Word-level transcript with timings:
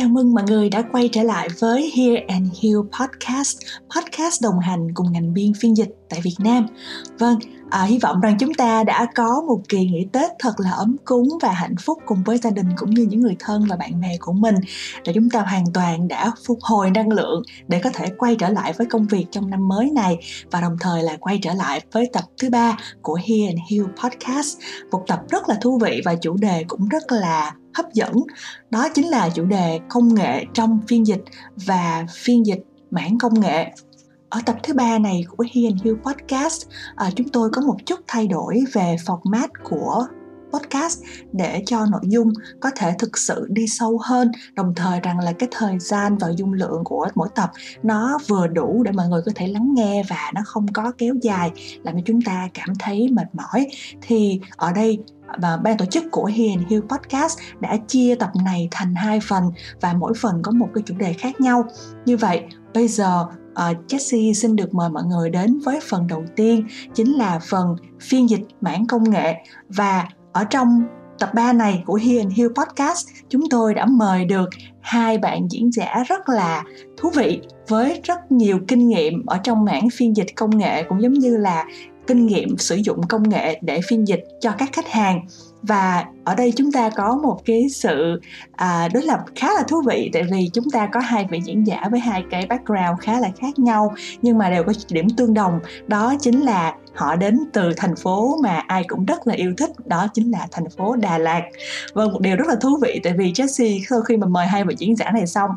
Chào 0.00 0.08
mừng 0.08 0.34
mọi 0.34 0.44
người 0.48 0.68
đã 0.68 0.82
quay 0.92 1.08
trở 1.08 1.22
lại 1.22 1.48
với 1.58 1.92
Here 1.96 2.24
and 2.28 2.48
Heal 2.62 2.76
Podcast, 3.00 3.58
podcast 3.96 4.42
đồng 4.42 4.58
hành 4.58 4.94
cùng 4.94 5.12
ngành 5.12 5.34
biên 5.34 5.52
phiên 5.60 5.76
dịch 5.76 5.88
tại 6.08 6.20
Việt 6.20 6.34
Nam. 6.38 6.66
Vâng, 7.18 7.38
à, 7.70 7.82
hy 7.82 7.98
vọng 7.98 8.20
rằng 8.20 8.36
chúng 8.40 8.54
ta 8.54 8.84
đã 8.84 9.06
có 9.14 9.42
một 9.48 9.60
kỳ 9.68 9.78
nghỉ 9.78 10.06
Tết 10.12 10.30
thật 10.38 10.52
là 10.58 10.70
ấm 10.70 10.96
cúng 11.04 11.28
và 11.42 11.52
hạnh 11.52 11.74
phúc 11.80 11.98
cùng 12.06 12.22
với 12.24 12.38
gia 12.38 12.50
đình 12.50 12.66
cũng 12.76 12.90
như 12.90 13.02
những 13.02 13.20
người 13.20 13.36
thân 13.38 13.64
và 13.70 13.76
bạn 13.76 14.00
bè 14.00 14.16
của 14.20 14.32
mình. 14.32 14.54
Để 15.04 15.12
chúng 15.12 15.30
ta 15.30 15.40
hoàn 15.40 15.64
toàn 15.74 16.08
đã 16.08 16.32
phục 16.46 16.58
hồi 16.60 16.90
năng 16.90 17.08
lượng 17.08 17.42
để 17.68 17.80
có 17.84 17.90
thể 17.94 18.06
quay 18.18 18.36
trở 18.36 18.48
lại 18.48 18.72
với 18.72 18.86
công 18.86 19.06
việc 19.06 19.26
trong 19.30 19.50
năm 19.50 19.68
mới 19.68 19.90
này 19.90 20.18
và 20.50 20.60
đồng 20.60 20.76
thời 20.80 21.02
là 21.02 21.16
quay 21.20 21.38
trở 21.42 21.54
lại 21.54 21.80
với 21.92 22.10
tập 22.12 22.24
thứ 22.42 22.50
ba 22.50 22.76
của 23.02 23.14
Here 23.14 23.46
and 23.46 23.58
Heal 23.70 23.84
Podcast, 24.02 24.58
một 24.90 25.04
tập 25.06 25.20
rất 25.28 25.48
là 25.48 25.54
thú 25.60 25.78
vị 25.82 26.00
và 26.04 26.14
chủ 26.14 26.36
đề 26.36 26.64
cũng 26.68 26.88
rất 26.88 27.12
là 27.12 27.52
hấp 27.74 27.92
dẫn. 27.92 28.12
Đó 28.70 28.88
chính 28.94 29.08
là 29.08 29.30
chủ 29.34 29.44
đề 29.44 29.80
công 29.88 30.14
nghệ 30.14 30.44
trong 30.54 30.80
phiên 30.88 31.06
dịch 31.06 31.22
và 31.66 32.06
phiên 32.14 32.46
dịch 32.46 32.64
mảng 32.90 33.18
công 33.18 33.40
nghệ. 33.40 33.72
Ở 34.28 34.40
tập 34.46 34.56
thứ 34.62 34.74
ba 34.74 34.98
này 34.98 35.24
của 35.28 35.44
He 35.54 35.62
and 35.64 35.82
Hill 35.84 35.96
Podcast 35.96 36.68
à, 36.96 37.10
chúng 37.16 37.28
tôi 37.28 37.50
có 37.52 37.62
một 37.62 37.76
chút 37.86 38.00
thay 38.06 38.26
đổi 38.26 38.64
về 38.72 38.96
format 39.06 39.48
của 39.64 40.06
podcast 40.52 41.02
để 41.32 41.62
cho 41.66 41.86
nội 41.86 42.00
dung 42.04 42.32
có 42.60 42.70
thể 42.76 42.92
thực 42.98 43.18
sự 43.18 43.46
đi 43.50 43.66
sâu 43.66 43.98
hơn 44.02 44.30
đồng 44.54 44.74
thời 44.76 45.00
rằng 45.00 45.18
là 45.18 45.32
cái 45.32 45.48
thời 45.52 45.78
gian 45.78 46.18
và 46.18 46.28
dung 46.36 46.52
lượng 46.52 46.84
của 46.84 47.08
mỗi 47.14 47.28
tập 47.34 47.50
nó 47.82 48.18
vừa 48.28 48.46
đủ 48.46 48.82
để 48.82 48.92
mọi 48.92 49.08
người 49.08 49.22
có 49.26 49.32
thể 49.34 49.46
lắng 49.46 49.74
nghe 49.74 50.02
và 50.08 50.32
nó 50.34 50.40
không 50.46 50.66
có 50.72 50.92
kéo 50.98 51.14
dài 51.22 51.50
làm 51.82 51.94
cho 51.94 52.00
chúng 52.06 52.22
ta 52.22 52.48
cảm 52.54 52.68
thấy 52.78 53.08
mệt 53.12 53.26
mỏi. 53.32 53.66
Thì 54.02 54.40
ở 54.56 54.72
đây 54.72 54.98
và 55.38 55.56
ban 55.56 55.76
tổ 55.76 55.84
chức 55.84 56.04
của 56.10 56.24
He 56.24 56.48
and 56.48 56.66
Hill 56.68 56.82
Podcast 56.88 57.38
đã 57.60 57.76
chia 57.86 58.14
tập 58.14 58.30
này 58.44 58.68
thành 58.70 58.94
hai 58.94 59.20
phần 59.28 59.44
và 59.80 59.92
mỗi 59.92 60.12
phần 60.20 60.42
có 60.42 60.52
một 60.52 60.68
cái 60.74 60.82
chủ 60.86 60.94
đề 60.98 61.12
khác 61.12 61.40
nhau. 61.40 61.64
Như 62.04 62.16
vậy, 62.16 62.44
bây 62.74 62.88
giờ 62.88 63.26
ờ, 63.54 63.70
uh, 63.70 63.76
Jessie 63.88 64.32
xin 64.32 64.56
được 64.56 64.74
mời 64.74 64.90
mọi 64.90 65.04
người 65.04 65.30
đến 65.30 65.60
với 65.64 65.80
phần 65.88 66.06
đầu 66.06 66.24
tiên 66.36 66.66
chính 66.94 67.12
là 67.12 67.38
phần 67.38 67.76
phiên 68.00 68.30
dịch 68.30 68.46
mảng 68.60 68.86
công 68.86 69.10
nghệ 69.10 69.34
và 69.68 70.08
ở 70.32 70.44
trong 70.44 70.82
tập 71.20 71.34
3 71.34 71.52
này 71.52 71.82
của 71.86 71.94
He 71.94 72.18
and 72.18 72.32
Hill 72.34 72.48
Podcast 72.54 73.08
chúng 73.28 73.42
tôi 73.50 73.74
đã 73.74 73.86
mời 73.86 74.24
được 74.24 74.48
hai 74.80 75.18
bạn 75.18 75.48
diễn 75.50 75.72
giả 75.72 76.04
rất 76.08 76.28
là 76.28 76.64
thú 76.96 77.10
vị 77.16 77.40
với 77.68 78.00
rất 78.04 78.32
nhiều 78.32 78.58
kinh 78.68 78.88
nghiệm 78.88 79.26
ở 79.26 79.38
trong 79.38 79.64
mảng 79.64 79.88
phiên 79.92 80.16
dịch 80.16 80.36
công 80.36 80.58
nghệ 80.58 80.82
cũng 80.82 81.02
giống 81.02 81.12
như 81.12 81.36
là 81.36 81.64
kinh 82.10 82.26
nghiệm 82.26 82.58
sử 82.58 82.76
dụng 82.76 83.06
công 83.08 83.28
nghệ 83.28 83.58
để 83.62 83.80
phiên 83.88 84.08
dịch 84.08 84.24
cho 84.40 84.52
các 84.58 84.68
khách 84.72 84.88
hàng. 84.88 85.26
Và 85.62 86.04
ở 86.24 86.34
đây 86.34 86.52
chúng 86.56 86.72
ta 86.72 86.90
có 86.96 87.16
một 87.22 87.40
cái 87.44 87.68
sự 87.70 88.20
à, 88.52 88.88
đối 88.94 89.02
lập 89.02 89.18
khá 89.34 89.54
là 89.54 89.62
thú 89.68 89.82
vị 89.86 90.10
tại 90.12 90.22
vì 90.30 90.50
chúng 90.52 90.70
ta 90.72 90.88
có 90.92 91.00
hai 91.00 91.26
vị 91.30 91.40
diễn 91.44 91.66
giả 91.66 91.88
với 91.90 92.00
hai 92.00 92.24
cái 92.30 92.46
background 92.46 93.00
khá 93.00 93.20
là 93.20 93.28
khác 93.40 93.58
nhau 93.58 93.94
nhưng 94.22 94.38
mà 94.38 94.50
đều 94.50 94.64
có 94.64 94.72
điểm 94.90 95.06
tương 95.16 95.34
đồng. 95.34 95.58
Đó 95.86 96.14
chính 96.20 96.40
là 96.40 96.74
họ 96.94 97.16
đến 97.16 97.38
từ 97.52 97.72
thành 97.76 97.96
phố 97.96 98.36
mà 98.42 98.62
ai 98.66 98.84
cũng 98.88 99.04
rất 99.04 99.26
là 99.26 99.34
yêu 99.34 99.54
thích 99.56 99.70
đó 99.84 100.06
chính 100.14 100.30
là 100.30 100.46
thành 100.50 100.70
phố 100.76 100.96
Đà 100.96 101.18
Lạt. 101.18 101.42
Vâng 101.92 102.12
một 102.12 102.20
điều 102.20 102.36
rất 102.36 102.46
là 102.48 102.54
thú 102.60 102.78
vị 102.82 103.00
tại 103.02 103.12
vì 103.18 103.32
Jessie 103.32 103.80
sau 103.88 104.00
khi 104.00 104.16
mà 104.16 104.26
mời 104.26 104.46
hai 104.46 104.64
vị 104.64 104.74
diễn 104.78 104.96
giả 104.96 105.10
này 105.10 105.26
xong 105.26 105.50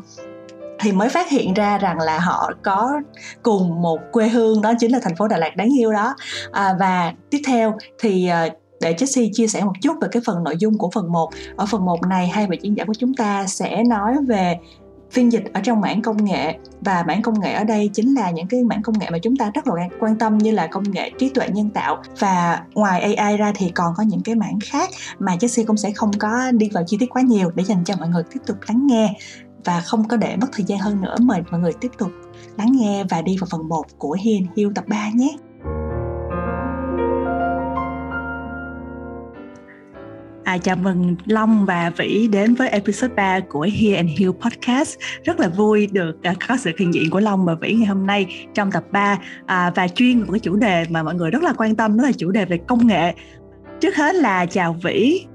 thì 0.83 0.91
mới 0.91 1.09
phát 1.09 1.29
hiện 1.29 1.53
ra 1.53 1.77
rằng 1.77 1.99
là 1.99 2.19
họ 2.19 2.51
có 2.63 3.01
cùng 3.43 3.81
một 3.81 3.99
quê 4.11 4.29
hương 4.29 4.61
đó 4.61 4.73
chính 4.79 4.91
là 4.91 4.99
thành 5.03 5.15
phố 5.15 5.27
Đà 5.27 5.37
Lạt 5.37 5.55
đáng 5.55 5.69
yêu 5.79 5.91
đó. 5.91 6.15
À, 6.51 6.75
và 6.79 7.13
tiếp 7.29 7.41
theo 7.47 7.77
thì 7.99 8.27
à, 8.27 8.47
để 8.81 8.93
Jessie 8.93 9.29
chia 9.33 9.47
sẻ 9.47 9.63
một 9.63 9.73
chút 9.81 9.97
về 10.01 10.07
cái 10.11 10.21
phần 10.25 10.43
nội 10.43 10.55
dung 10.59 10.77
của 10.77 10.89
phần 10.93 11.11
1. 11.11 11.29
Ở 11.55 11.65
phần 11.65 11.85
1 11.85 12.07
này 12.07 12.27
hai 12.27 12.47
vị 12.47 12.59
diễn 12.61 12.77
giả 12.77 12.83
của 12.85 12.93
chúng 12.93 13.13
ta 13.13 13.45
sẽ 13.47 13.83
nói 13.83 14.15
về 14.27 14.57
phiên 15.11 15.31
dịch 15.31 15.43
ở 15.53 15.61
trong 15.63 15.81
mảng 15.81 16.01
công 16.01 16.25
nghệ. 16.25 16.57
Và 16.81 17.03
mảng 17.07 17.21
công 17.21 17.39
nghệ 17.39 17.53
ở 17.53 17.63
đây 17.63 17.89
chính 17.93 18.13
là 18.13 18.31
những 18.31 18.47
cái 18.47 18.63
mảng 18.63 18.81
công 18.81 18.99
nghệ 18.99 19.09
mà 19.09 19.17
chúng 19.17 19.35
ta 19.35 19.51
rất 19.53 19.67
là 19.67 19.73
quan 19.99 20.17
tâm 20.17 20.37
như 20.37 20.51
là 20.51 20.67
công 20.67 20.91
nghệ 20.91 21.11
trí 21.19 21.29
tuệ 21.29 21.49
nhân 21.49 21.69
tạo. 21.69 22.01
Và 22.19 22.63
ngoài 22.73 23.15
AI 23.15 23.37
ra 23.37 23.51
thì 23.55 23.69
còn 23.69 23.93
có 23.97 24.03
những 24.03 24.21
cái 24.21 24.35
mảng 24.35 24.59
khác 24.63 24.89
mà 25.19 25.35
Jessie 25.35 25.65
cũng 25.65 25.77
sẽ 25.77 25.91
không 25.91 26.11
có 26.19 26.51
đi 26.51 26.69
vào 26.73 26.83
chi 26.87 26.97
tiết 26.99 27.09
quá 27.09 27.21
nhiều 27.21 27.51
để 27.55 27.63
dành 27.63 27.83
cho 27.85 27.95
mọi 27.99 28.09
người 28.09 28.23
tiếp 28.33 28.39
tục 28.45 28.57
lắng 28.67 28.87
nghe 28.87 29.13
và 29.65 29.81
không 29.81 30.07
có 30.07 30.17
để 30.17 30.35
mất 30.41 30.47
thời 30.53 30.65
gian 30.65 30.79
hơn 30.79 31.01
nữa 31.01 31.15
mời 31.21 31.41
mọi 31.51 31.59
người 31.59 31.73
tiếp 31.81 31.91
tục 31.97 32.11
lắng 32.57 32.71
nghe 32.71 33.03
và 33.09 33.21
đi 33.21 33.37
vào 33.41 33.47
phần 33.51 33.67
1 33.67 33.83
của 33.97 34.17
Hiền 34.23 34.47
Hiêu 34.55 34.71
tập 34.75 34.83
3 34.87 35.09
nhé. 35.13 35.35
À, 40.43 40.57
chào 40.57 40.75
mừng 40.75 41.15
Long 41.25 41.65
và 41.65 41.91
Vĩ 41.97 42.27
đến 42.27 42.55
với 42.55 42.69
episode 42.69 43.13
3 43.13 43.39
của 43.39 43.67
Here 43.79 43.95
and 43.95 44.09
Heal 44.19 44.31
Podcast. 44.31 44.97
Rất 45.23 45.39
là 45.39 45.47
vui 45.47 45.87
được 45.91 46.15
uh, 46.31 46.37
có 46.47 46.57
sự 46.57 46.71
hiện 46.79 46.93
diện 46.93 47.09
của 47.09 47.19
Long 47.19 47.45
và 47.45 47.55
Vĩ 47.55 47.73
ngày 47.73 47.87
hôm 47.87 48.07
nay 48.07 48.47
trong 48.53 48.71
tập 48.71 48.83
3 48.91 49.19
à, 49.45 49.71
và 49.75 49.87
chuyên 49.87 50.19
một 50.19 50.27
cái 50.31 50.39
chủ 50.39 50.55
đề 50.55 50.85
mà 50.89 51.03
mọi 51.03 51.15
người 51.15 51.31
rất 51.31 51.43
là 51.43 51.53
quan 51.57 51.75
tâm 51.75 51.97
đó 51.97 52.03
là 52.03 52.11
chủ 52.11 52.31
đề 52.31 52.45
về 52.45 52.59
công 52.67 52.87
nghệ. 52.87 53.13
Trước 53.79 53.95
hết 53.95 54.15
là 54.15 54.45
chào 54.45 54.73
Vĩ, 54.83 55.25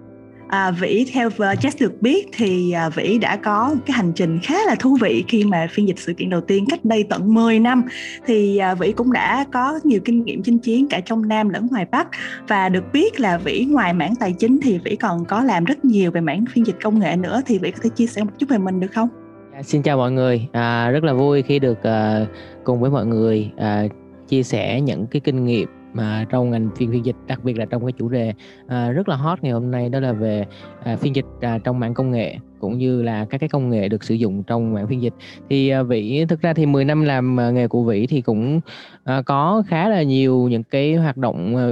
À, 0.49 0.71
Vĩ 0.71 1.07
theo 1.13 1.31
ờ, 1.39 1.55
Jess 1.55 1.77
được 1.81 2.03
biết 2.03 2.29
thì 2.33 2.73
à, 2.73 2.89
Vĩ 2.89 3.19
đã 3.19 3.37
có 3.37 3.75
cái 3.87 3.97
hành 3.97 4.13
trình 4.13 4.39
khá 4.43 4.55
là 4.67 4.75
thú 4.75 4.97
vị 5.01 5.25
khi 5.29 5.45
mà 5.45 5.67
phiên 5.71 5.89
dịch 5.89 5.99
sự 5.99 6.13
kiện 6.13 6.31
đầu 6.31 6.41
tiên 6.41 6.65
cách 6.71 6.85
đây 6.85 7.05
tận 7.11 7.35
10 7.35 7.61
năm. 7.61 7.83
Thì 8.27 8.59
à, 8.59 8.75
Vĩ 8.75 8.93
cũng 8.93 9.13
đã 9.13 9.45
có 9.53 9.81
nhiều 9.85 10.01
kinh 10.05 10.25
nghiệm 10.25 10.43
chinh 10.43 10.59
chiến 10.59 10.89
cả 10.89 11.01
trong 11.01 11.29
Nam 11.29 11.49
lẫn 11.49 11.67
ngoài 11.71 11.87
Bắc. 11.91 12.09
Và 12.49 12.69
được 12.69 12.85
biết 12.93 13.21
là 13.21 13.39
Vĩ 13.39 13.65
ngoài 13.65 13.93
mảng 13.93 14.15
tài 14.21 14.33
chính 14.33 14.61
thì 14.63 14.79
Vĩ 14.79 14.97
còn 14.97 15.25
có 15.25 15.43
làm 15.43 15.65
rất 15.65 15.85
nhiều 15.85 16.11
về 16.11 16.21
mảng 16.21 16.45
phiên 16.53 16.67
dịch 16.67 16.77
công 16.83 16.99
nghệ 16.99 17.17
nữa. 17.17 17.43
Thì 17.47 17.59
Vĩ 17.59 17.71
có 17.71 17.79
thể 17.83 17.91
chia 17.91 18.07
sẻ 18.07 18.25
một 18.25 18.33
chút 18.39 18.47
về 18.49 18.59
mình 18.59 18.81
được 18.81 18.93
không? 18.95 19.09
Dạ, 19.53 19.63
xin 19.63 19.83
chào 19.83 19.97
mọi 19.97 20.13
người, 20.13 20.49
à, 20.53 20.91
rất 20.91 21.05
là 21.05 21.13
vui 21.13 21.43
khi 21.43 21.59
được 21.59 21.83
à, 21.83 22.27
cùng 22.65 22.81
với 22.81 22.91
mọi 22.91 23.07
người 23.07 23.51
à, 23.57 23.85
chia 24.29 24.43
sẻ 24.43 24.81
những 24.81 25.07
cái 25.07 25.21
kinh 25.21 25.45
nghiệm 25.45 25.69
mà 25.93 26.27
trong 26.31 26.51
ngành 26.51 26.71
phiên 26.77 26.91
phiên 26.93 27.05
dịch 27.05 27.17
đặc 27.27 27.45
biệt 27.45 27.59
là 27.59 27.65
trong 27.65 27.87
cái 27.87 27.93
chủ 27.93 28.09
đề 28.09 28.33
à, 28.67 28.91
rất 28.91 29.09
là 29.09 29.17
hot 29.17 29.43
ngày 29.43 29.53
hôm 29.53 29.71
nay 29.71 29.89
đó 29.89 30.01
là 30.01 30.13
về 30.13 30.47
à, 30.85 30.97
phiên 30.97 31.17
dịch 31.17 31.27
à, 31.41 31.59
trong 31.65 31.81
mạng 31.81 31.95
công 31.95 32.11
nghệ 32.11 32.37
cũng 32.61 32.79
như 32.79 33.03
là 33.03 33.27
các 33.31 33.39
cái 33.39 33.49
công 33.49 33.71
nghệ 33.71 33.89
được 33.89 34.05
sử 34.05 34.15
dụng 34.15 34.43
trong 34.43 34.75
mạng 34.75 34.87
phiên 34.89 35.03
dịch. 35.03 35.15
Thì 35.51 35.69
à, 35.69 35.83
Vĩ 35.83 36.25
thực 36.29 36.41
ra 36.41 36.53
thì 36.53 36.67
10 36.67 36.85
năm 36.85 37.05
làm 37.05 37.41
à, 37.41 37.51
nghề 37.51 37.69
của 37.69 37.83
Vĩ 37.85 38.07
thì 38.07 38.21
cũng 38.21 38.61
à, 39.05 39.23
có 39.23 39.63
khá 39.67 39.89
là 39.89 40.03
nhiều 40.03 40.49
những 40.49 40.63
cái 40.63 40.95
hoạt 40.95 41.17
động 41.17 41.57
à, 41.57 41.67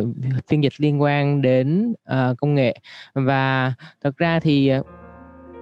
phiên 0.48 0.62
dịch 0.62 0.72
liên 0.78 1.03
quan 1.03 1.43
đến 1.43 1.94
à, 2.04 2.34
công 2.38 2.54
nghệ. 2.54 2.75
Và 3.15 3.75
thực 4.04 4.16
ra 4.16 4.41
thì 4.41 4.69
à, 4.69 4.81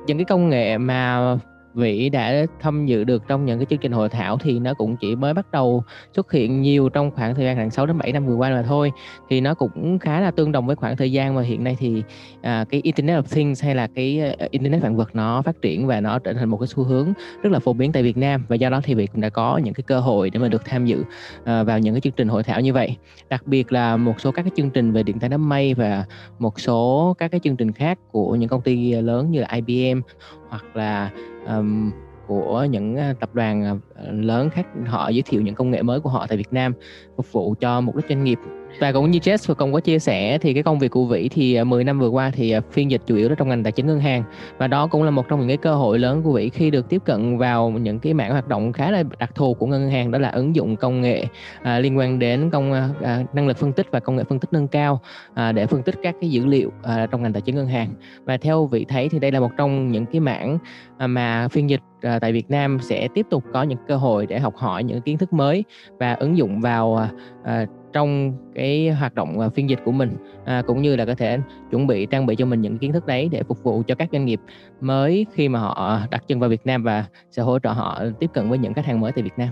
những 0.07 0.19
cái 0.19 0.25
công 0.25 0.49
nghệ 0.49 0.79
mà 0.79 1.37
Vĩ 1.75 2.09
đã 2.09 2.47
tham 2.61 2.87
dự 2.87 3.05
được 3.05 3.23
trong 3.29 3.45
những 3.45 3.59
cái 3.59 3.67
chương 3.71 3.79
trình 3.79 3.93
hội 3.93 4.09
thảo 4.09 4.39
thì 4.39 4.59
nó 4.59 4.75
cũng 4.75 4.97
chỉ 4.97 5.17
mới 5.17 5.35
bắt 5.35 5.47
đầu 5.53 5.85
xuất 6.13 6.33
hiện 6.33 6.63
nhiều 6.63 6.89
trong 6.89 7.11
khoảng 7.11 7.35
thời 7.35 7.45
gian 7.45 7.57
khoảng 7.57 7.71
6 7.71 7.87
đến 7.87 7.99
7 7.99 8.13
năm 8.13 8.27
vừa 8.27 8.35
qua 8.35 8.51
mà 8.51 8.63
thôi. 8.63 8.93
Thì 9.31 9.41
nó 9.41 9.55
cũng 9.55 9.99
khá 9.99 10.21
là 10.21 10.31
tương 10.31 10.53
đồng 10.53 10.67
với 10.67 10.77
khoảng 10.77 10.97
thời 10.97 11.13
gian 11.13 11.35
mà 11.35 11.43
hiện 11.43 11.65
nay 11.65 11.77
thì 11.81 12.03
à, 12.43 12.65
cái 12.71 12.81
Internet 12.85 13.19
of 13.19 13.23
Things 13.23 13.63
hay 13.63 13.75
là 13.75 13.89
cái 13.95 14.21
ờ, 14.39 14.49
Internet 14.51 14.83
vạn 14.83 14.97
vật 14.97 15.11
nó 15.15 15.43
phát 15.43 15.63
triển 15.63 15.87
và 15.87 16.01
nó 16.01 16.19
trở 16.19 16.33
thành 16.33 16.49
một 16.49 16.57
cái 16.57 16.67
xu 16.67 16.85
hướng 16.85 17.13
rất 17.43 17.53
là 17.53 17.59
phổ 17.59 17.73
biến 17.73 17.93
tại 17.93 18.03
Việt 18.03 18.17
Nam. 18.17 18.45
Và 18.49 18.57
do 18.57 18.71
đó 18.71 18.81
thì 18.85 18.95
Việt 18.95 19.13
cũng 19.13 19.21
đã 19.21 19.29
có 19.29 19.61
những 19.65 19.75
cái 19.75 19.85
cơ 19.87 20.01
hội 20.01 20.31
để 20.31 20.41
mà 20.41 20.49
được 20.49 20.65
tham 20.65 20.87
dự 20.87 21.05
à, 21.45 21.63
vào 21.63 21.79
những 21.79 21.95
cái 21.95 22.01
chương 22.01 22.13
trình 22.17 22.29
hội 22.29 22.43
thảo 22.43 22.61
như 22.61 22.73
vậy. 22.73 22.97
Đặc 23.29 23.47
biệt 23.47 23.73
là 23.73 23.97
một 23.97 24.21
số 24.21 24.31
các 24.31 24.43
cái 24.43 24.53
chương 24.57 24.71
trình 24.71 24.93
về 24.93 25.03
điện 25.03 25.19
toán 25.19 25.31
đám 25.31 25.49
mây 25.49 25.75
và 25.75 26.05
một 26.39 26.61
số 26.61 27.15
các 27.19 27.31
cái 27.31 27.41
chương 27.45 27.57
trình 27.57 27.73
khác 27.73 27.99
của 28.11 28.35
những 28.35 28.49
công 28.49 28.63
ty 28.63 28.93
lớn 28.93 29.31
như 29.31 29.41
là 29.41 29.49
IBM 29.53 30.01
hoặc 30.49 30.77
là 30.77 31.11
um, 31.47 31.93
của 32.27 32.67
những 32.71 32.97
ờ, 32.97 33.15
tập 33.21 33.35
đoàn 33.35 33.81
ờ, 33.95 34.13
lớn 34.13 34.51
khác 34.51 34.67
họ 34.87 35.09
giới 35.09 35.23
thiệu 35.23 35.41
những 35.41 35.55
công 35.55 35.71
nghệ 35.71 35.83
mới 35.83 36.01
của 36.01 36.11
họ 36.11 36.27
tại 36.27 36.39
Việt 36.39 36.53
Nam 36.53 36.73
phục 37.17 37.33
vụ 37.33 37.55
cho 37.61 37.81
mục 37.81 37.97
đích 37.97 38.07
doanh 38.09 38.25
nghiệp 38.25 38.39
và 38.79 38.93
cũng 38.93 39.11
như 39.11 39.19
Jess 39.19 39.37
vừa 39.47 39.55
công 39.55 39.73
có 39.73 39.81
chia 39.81 39.99
sẻ 39.99 40.39
thì 40.39 40.55
cái 40.55 40.63
công 40.63 40.79
việc 40.79 40.91
của 40.91 41.05
Vĩ 41.05 41.29
thì 41.29 41.55
à, 41.55 41.65
10 41.65 41.85
năm 41.85 42.01
vừa 42.01 42.09
qua 42.09 42.31
thì 42.35 42.51
à, 42.51 42.61
phiên 42.71 42.91
dịch 42.91 43.03
chủ 43.07 43.17
yếu 43.17 43.29
đó 43.29 43.35
trong 43.39 43.49
ngành 43.49 43.63
tài 43.63 43.73
chính 43.73 43.87
ngân 43.87 44.01
hàng. 44.01 44.23
Và 44.59 44.67
đó 44.67 44.87
cũng 44.87 45.03
là 45.03 45.11
một 45.11 45.29
trong 45.29 45.41
những 45.41 45.49
cái 45.49 45.57
cơ 45.57 45.75
hội 45.75 45.99
lớn 45.99 46.23
của 46.23 46.33
Vĩ 46.33 46.49
khi 46.49 46.71
được 46.71 46.89
tiếp 46.89 47.03
cận 47.05 47.39
vào 47.39 47.71
những 47.71 47.99
cái 47.99 48.15
mảng 48.15 48.33
hoạt 48.33 48.49
động 48.49 48.73
khá 48.73 48.91
là 48.91 49.03
đặc 49.19 49.35
thù 49.35 49.55
của 49.55 49.67
ngân 49.67 49.91
hàng 49.91 50.11
đó 50.11 50.19
là 50.19 50.29
ứng 50.29 50.55
dụng 50.55 50.77
công 50.77 51.01
nghệ 51.01 51.25
à, 51.63 51.79
liên 51.79 51.99
quan 51.99 52.19
đến 52.19 52.51
công 52.51 52.73
à, 52.73 52.89
à, 53.03 53.25
năng 53.33 53.47
lực 53.47 53.57
phân 53.57 53.73
tích 53.73 53.87
và 53.91 54.01
công 54.01 54.17
nghệ 54.17 54.25
phân 54.25 54.39
tích 54.39 54.53
nâng 54.53 54.69
cao 54.69 55.01
à, 55.35 55.53
để 55.53 55.67
phân 55.67 55.83
tích 55.83 55.95
các 56.03 56.15
cái 56.21 56.31
dữ 56.31 56.47
liệu 56.47 56.73
à, 56.83 57.07
trong 57.11 57.23
ngành 57.23 57.33
tài 57.33 57.43
chính 57.43 57.55
ngân 57.55 57.69
hàng. 57.69 57.95
Và 58.25 58.37
theo 58.37 58.67
Vĩ 58.67 58.85
thấy 58.85 59.09
thì 59.09 59.19
đây 59.19 59.33
là 59.33 59.41
một 59.41 59.51
trong 59.57 59.93
những 59.93 60.07
cái 60.07 60.21
mảng 60.21 60.59
à, 60.99 61.07
mà 61.07 61.49
phiên 61.49 61.71
dịch 61.71 61.81
à, 62.01 62.19
tại 62.19 62.33
Việt 62.33 62.51
Nam 62.51 62.79
sẽ 62.83 63.09
tiếp 63.15 63.27
tục 63.31 63.45
có 63.53 63.63
những 63.63 63.79
cơ 63.89 63.97
hội 63.97 64.27
để 64.27 64.39
học 64.39 64.57
hỏi 64.57 64.85
những 64.85 65.01
kiến 65.01 65.19
thức 65.19 65.33
mới 65.33 65.65
và 65.99 66.13
ứng 66.13 66.37
dụng 66.37 66.61
vào 66.61 67.09
à, 67.45 67.67
trong 67.95 68.33
cái 68.55 68.91
hoạt 68.91 69.15
động 69.15 69.41
à, 69.41 69.49
phiên 69.49 69.71
dịch 69.71 69.79
của 69.85 69.93
mình 69.93 70.17
à, 70.45 70.63
cũng 70.67 70.83
như 70.83 70.97
là 70.97 71.05
có 71.05 71.15
thể 71.15 71.39
chuẩn 71.71 71.87
bị 71.87 72.07
trang 72.07 72.27
bị 72.27 72.37
cho 72.37 72.47
mình 72.47 72.61
những 72.61 72.79
kiến 72.79 72.93
thức 72.93 73.07
đấy 73.07 73.29
để 73.33 73.43
phục 73.43 73.63
vụ 73.63 73.83
cho 73.87 73.95
các 73.95 74.09
doanh 74.13 74.25
nghiệp 74.25 74.41
mới 74.81 75.27
khi 75.33 75.49
mà 75.49 75.59
họ 75.59 76.01
đặt 76.11 76.25
chân 76.29 76.41
vào 76.41 76.51
Việt 76.51 76.67
Nam 76.67 76.83
và 76.83 77.05
sẽ 77.31 77.43
hỗ 77.43 77.59
trợ 77.59 77.71
họ 77.71 78.03
tiếp 78.21 78.31
cận 78.35 78.49
với 78.49 78.59
những 78.59 78.75
khách 78.75 78.87
hàng 78.87 79.01
mới 79.01 79.13
tại 79.13 79.23
Việt 79.23 79.39
Nam. 79.39 79.49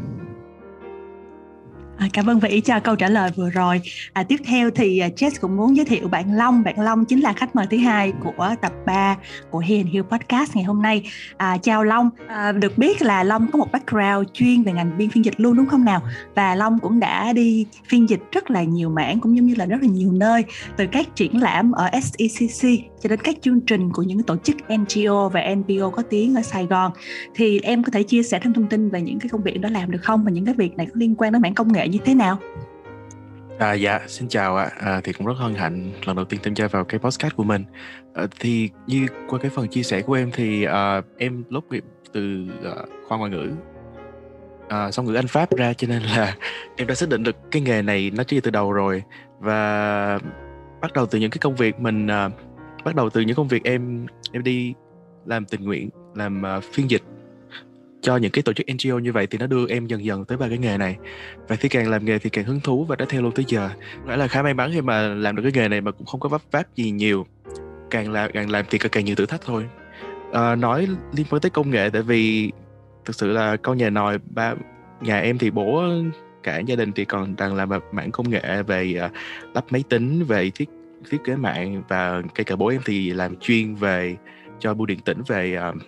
À, 1.96 2.08
cảm 2.12 2.30
ơn 2.30 2.40
Vĩ 2.40 2.60
cho 2.60 2.80
câu 2.80 2.96
trả 2.96 3.08
lời 3.08 3.30
vừa 3.36 3.50
rồi. 3.50 3.80
À, 4.12 4.22
tiếp 4.22 4.36
theo 4.44 4.70
thì 4.70 4.98
à, 4.98 5.08
Jess 5.16 5.30
cũng 5.40 5.56
muốn 5.56 5.76
giới 5.76 5.86
thiệu 5.86 6.08
bạn 6.08 6.36
Long. 6.36 6.62
Bạn 6.62 6.80
Long 6.80 7.04
chính 7.04 7.20
là 7.20 7.32
khách 7.32 7.56
mời 7.56 7.66
thứ 7.70 7.76
hai 7.76 8.12
của 8.24 8.54
tập 8.60 8.72
3 8.86 9.16
của 9.50 9.58
Hiền 9.58 9.86
Hill 9.86 10.02
Podcast 10.02 10.56
ngày 10.56 10.64
hôm 10.64 10.82
nay. 10.82 11.10
À, 11.36 11.58
chào 11.62 11.84
Long. 11.84 12.10
À, 12.26 12.52
được 12.52 12.78
biết 12.78 13.02
là 13.02 13.24
Long 13.24 13.50
có 13.50 13.58
một 13.58 13.72
background 13.72 14.28
chuyên 14.32 14.62
về 14.62 14.72
ngành 14.72 14.98
biên 14.98 15.10
phiên 15.10 15.24
dịch 15.24 15.40
luôn 15.40 15.56
đúng 15.56 15.66
không 15.66 15.84
nào? 15.84 16.02
Và 16.34 16.54
Long 16.54 16.78
cũng 16.78 17.00
đã 17.00 17.32
đi 17.32 17.66
phiên 17.88 18.08
dịch 18.08 18.20
rất 18.32 18.50
là 18.50 18.62
nhiều 18.62 18.90
mảng 18.90 19.20
cũng 19.20 19.36
giống 19.36 19.46
như 19.46 19.54
là 19.54 19.66
rất 19.66 19.82
là 19.82 19.88
nhiều 19.88 20.12
nơi 20.12 20.44
từ 20.76 20.86
các 20.92 21.16
triển 21.16 21.40
lãm 21.40 21.72
ở 21.72 21.90
SECC 22.02 22.68
cho 23.02 23.08
đến 23.08 23.20
các 23.24 23.36
chương 23.42 23.60
trình 23.60 23.92
của 23.92 24.02
những 24.02 24.22
tổ 24.22 24.36
chức 24.36 24.56
NGO 24.68 25.28
và 25.28 25.54
NPO 25.54 25.90
có 25.90 26.02
tiếng 26.10 26.34
ở 26.34 26.42
Sài 26.42 26.66
Gòn. 26.66 26.92
Thì 27.34 27.60
em 27.60 27.82
có 27.82 27.90
thể 27.92 28.02
chia 28.02 28.22
sẻ 28.22 28.40
thêm 28.42 28.52
thông 28.52 28.68
tin 28.68 28.90
về 28.90 29.02
những 29.02 29.18
cái 29.18 29.28
công 29.28 29.42
việc 29.42 29.60
đó 29.60 29.68
làm 29.68 29.90
được 29.90 30.02
không 30.02 30.24
và 30.24 30.30
những 30.30 30.44
cái 30.44 30.54
việc 30.54 30.76
này 30.76 30.86
có 30.86 30.92
liên 30.94 31.14
quan 31.14 31.32
đến 31.32 31.42
mảng 31.42 31.54
công 31.54 31.72
nghệ 31.72 31.86
như 31.92 31.98
thế 32.04 32.14
nào? 32.14 32.38
À, 33.58 33.72
dạ, 33.72 34.00
xin 34.06 34.28
chào 34.28 34.56
ạ. 34.56 34.70
À. 34.80 35.00
thì 35.04 35.12
cũng 35.12 35.26
rất 35.26 35.34
hân 35.36 35.54
hạnh 35.54 35.92
lần 36.04 36.16
đầu 36.16 36.24
tiên 36.24 36.40
tham 36.42 36.54
gia 36.54 36.66
vào 36.68 36.84
cái 36.84 37.00
podcast 37.00 37.36
của 37.36 37.44
mình. 37.44 37.64
À, 38.14 38.26
thì 38.40 38.70
như 38.86 39.06
qua 39.28 39.38
cái 39.38 39.50
phần 39.50 39.68
chia 39.68 39.82
sẻ 39.82 40.02
của 40.02 40.14
em 40.14 40.30
thì 40.34 40.64
à, 40.64 41.02
em 41.18 41.44
tốt 41.50 41.64
nghiệp 41.70 41.84
từ 42.12 42.46
à, 42.64 42.70
khoa 43.08 43.18
ngoại 43.18 43.30
ngữ, 43.30 43.52
à, 44.68 44.90
song 44.90 45.06
ngữ 45.06 45.14
Anh 45.14 45.26
Pháp 45.26 45.56
ra 45.56 45.72
cho 45.72 45.88
nên 45.88 46.02
là 46.02 46.36
em 46.76 46.86
đã 46.86 46.94
xác 46.94 47.08
định 47.08 47.22
được 47.22 47.36
cái 47.50 47.62
nghề 47.62 47.82
này 47.82 48.10
nó 48.14 48.24
chỉ 48.24 48.40
từ 48.40 48.50
đầu 48.50 48.72
rồi 48.72 49.02
và 49.40 50.18
bắt 50.80 50.92
đầu 50.92 51.06
từ 51.06 51.18
những 51.18 51.30
cái 51.30 51.38
công 51.38 51.56
việc 51.56 51.80
mình 51.80 52.06
à, 52.06 52.28
bắt 52.84 52.94
đầu 52.94 53.10
từ 53.10 53.20
những 53.20 53.36
công 53.36 53.48
việc 53.48 53.64
em 53.64 54.06
em 54.32 54.42
đi 54.42 54.74
làm 55.26 55.44
tình 55.44 55.64
nguyện, 55.64 55.90
làm 56.14 56.42
uh, 56.58 56.64
phiên 56.64 56.90
dịch 56.90 57.02
cho 58.02 58.16
những 58.16 58.30
cái 58.30 58.42
tổ 58.42 58.52
chức 58.52 58.66
NGO 58.66 58.98
như 58.98 59.12
vậy 59.12 59.26
thì 59.26 59.38
nó 59.38 59.46
đưa 59.46 59.66
em 59.68 59.86
dần 59.86 60.04
dần 60.04 60.24
tới 60.24 60.38
ba 60.38 60.48
cái 60.48 60.58
nghề 60.58 60.78
này. 60.78 60.96
Và 61.48 61.56
khi 61.56 61.68
càng 61.68 61.90
làm 61.90 62.04
nghề 62.04 62.18
thì 62.18 62.30
càng 62.30 62.44
hứng 62.44 62.60
thú 62.60 62.84
và 62.84 62.96
đã 62.96 63.04
theo 63.08 63.22
luôn 63.22 63.32
tới 63.32 63.44
giờ. 63.48 63.70
Phải 64.06 64.18
là 64.18 64.28
khá 64.28 64.42
may 64.42 64.54
mắn 64.54 64.70
khi 64.74 64.80
mà 64.80 65.08
làm 65.08 65.36
được 65.36 65.42
cái 65.42 65.52
nghề 65.54 65.68
này 65.68 65.80
mà 65.80 65.90
cũng 65.90 66.06
không 66.06 66.20
có 66.20 66.28
vấp 66.28 66.42
váp 66.50 66.74
gì 66.74 66.90
nhiều. 66.90 67.26
Càng 67.90 68.12
làm 68.12 68.30
càng 68.32 68.50
làm 68.50 68.64
thì 68.70 68.78
càng 68.78 69.04
nhiều 69.04 69.14
thử 69.14 69.26
thách 69.26 69.40
thôi. 69.44 69.64
À, 70.32 70.54
nói 70.54 70.88
liên 71.16 71.26
quan 71.30 71.40
tới 71.40 71.50
công 71.50 71.70
nghệ 71.70 71.90
tại 71.90 72.02
vì 72.02 72.52
thực 73.04 73.16
sự 73.16 73.32
là 73.32 73.56
con 73.56 73.78
nhà 73.78 73.90
nòi 73.90 74.18
ba 74.18 74.54
nhà 75.00 75.18
em 75.18 75.38
thì 75.38 75.50
bố 75.50 75.82
cả 76.42 76.58
gia 76.58 76.76
đình 76.76 76.92
thì 76.92 77.04
còn 77.04 77.36
đang 77.36 77.54
làm 77.54 77.68
mảng 77.92 78.10
công 78.10 78.30
nghệ 78.30 78.62
về 78.62 78.94
uh, 79.06 79.12
lắp 79.54 79.64
máy 79.70 79.84
tính 79.88 80.24
về 80.24 80.50
thiết 80.54 80.68
thiết 81.10 81.18
kế 81.24 81.36
mạng 81.36 81.82
và 81.88 82.22
cây 82.34 82.44
cả 82.44 82.56
bố 82.56 82.66
em 82.66 82.80
thì 82.84 83.10
làm 83.10 83.36
chuyên 83.36 83.74
về 83.74 84.16
cho 84.58 84.74
bưu 84.74 84.86
điện 84.86 84.98
tỉnh 85.04 85.22
về 85.26 85.58
uh, 85.68 85.82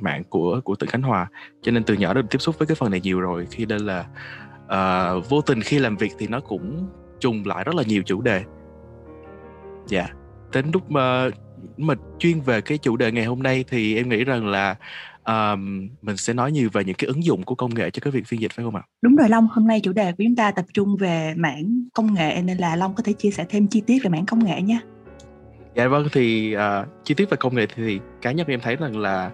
mạng 0.00 0.22
của 0.28 0.60
của 0.64 0.74
tỉnh 0.74 0.88
Khánh 0.88 1.02
Hòa 1.02 1.28
cho 1.62 1.72
nên 1.72 1.84
từ 1.84 1.94
nhỏ 1.94 2.14
đã 2.14 2.22
được 2.22 2.28
tiếp 2.30 2.38
xúc 2.38 2.58
với 2.58 2.66
cái 2.66 2.74
phần 2.74 2.90
này 2.90 3.00
nhiều 3.00 3.20
rồi 3.20 3.46
khi 3.50 3.66
nên 3.66 3.80
là 3.80 4.06
uh, 4.64 5.28
vô 5.28 5.40
tình 5.40 5.60
khi 5.60 5.78
làm 5.78 5.96
việc 5.96 6.12
thì 6.18 6.26
nó 6.26 6.40
cũng 6.40 6.88
trùng 7.20 7.42
lại 7.46 7.64
rất 7.64 7.74
là 7.74 7.82
nhiều 7.86 8.02
chủ 8.06 8.20
đề 8.20 8.44
dạ 9.86 10.00
yeah. 10.00 10.16
đến 10.52 10.66
lúc 10.72 10.90
mà 10.90 11.28
mà 11.76 11.94
chuyên 12.18 12.40
về 12.40 12.60
cái 12.60 12.78
chủ 12.78 12.96
đề 12.96 13.12
ngày 13.12 13.24
hôm 13.24 13.42
nay 13.42 13.64
thì 13.68 13.96
em 13.96 14.08
nghĩ 14.08 14.24
rằng 14.24 14.46
là 14.46 14.76
um, 15.24 15.88
mình 16.02 16.16
sẽ 16.16 16.32
nói 16.32 16.52
nhiều 16.52 16.68
về 16.72 16.84
những 16.84 16.94
cái 16.94 17.08
ứng 17.08 17.24
dụng 17.24 17.42
của 17.42 17.54
công 17.54 17.74
nghệ 17.74 17.90
cho 17.90 18.00
cái 18.00 18.10
việc 18.10 18.26
phiên 18.26 18.40
dịch 18.40 18.52
phải 18.52 18.64
không 18.64 18.76
ạ? 18.76 18.82
Đúng 19.02 19.16
rồi 19.16 19.28
Long, 19.28 19.48
hôm 19.52 19.66
nay 19.66 19.80
chủ 19.80 19.92
đề 19.92 20.12
của 20.12 20.24
chúng 20.24 20.36
ta 20.36 20.50
tập 20.50 20.64
trung 20.74 20.96
về 20.96 21.34
mảng 21.36 21.84
công 21.94 22.14
nghệ 22.14 22.42
nên 22.44 22.58
là 22.58 22.76
Long 22.76 22.94
có 22.94 23.02
thể 23.02 23.12
chia 23.12 23.30
sẻ 23.30 23.46
thêm 23.48 23.66
chi 23.68 23.80
tiết 23.80 23.98
về 24.04 24.10
mảng 24.10 24.26
công 24.26 24.44
nghệ 24.44 24.62
nhé. 24.62 24.80
Dạ 25.76 25.88
vâng 25.88 26.08
thì 26.12 26.56
uh, 26.56 27.04
chi 27.04 27.14
tiết 27.14 27.30
về 27.30 27.36
công 27.36 27.54
nghệ 27.54 27.66
thì, 27.66 27.74
thì 27.76 28.00
cá 28.22 28.32
nhân 28.32 28.46
em 28.46 28.60
thấy 28.60 28.76
rằng 28.76 28.98
là 28.98 29.30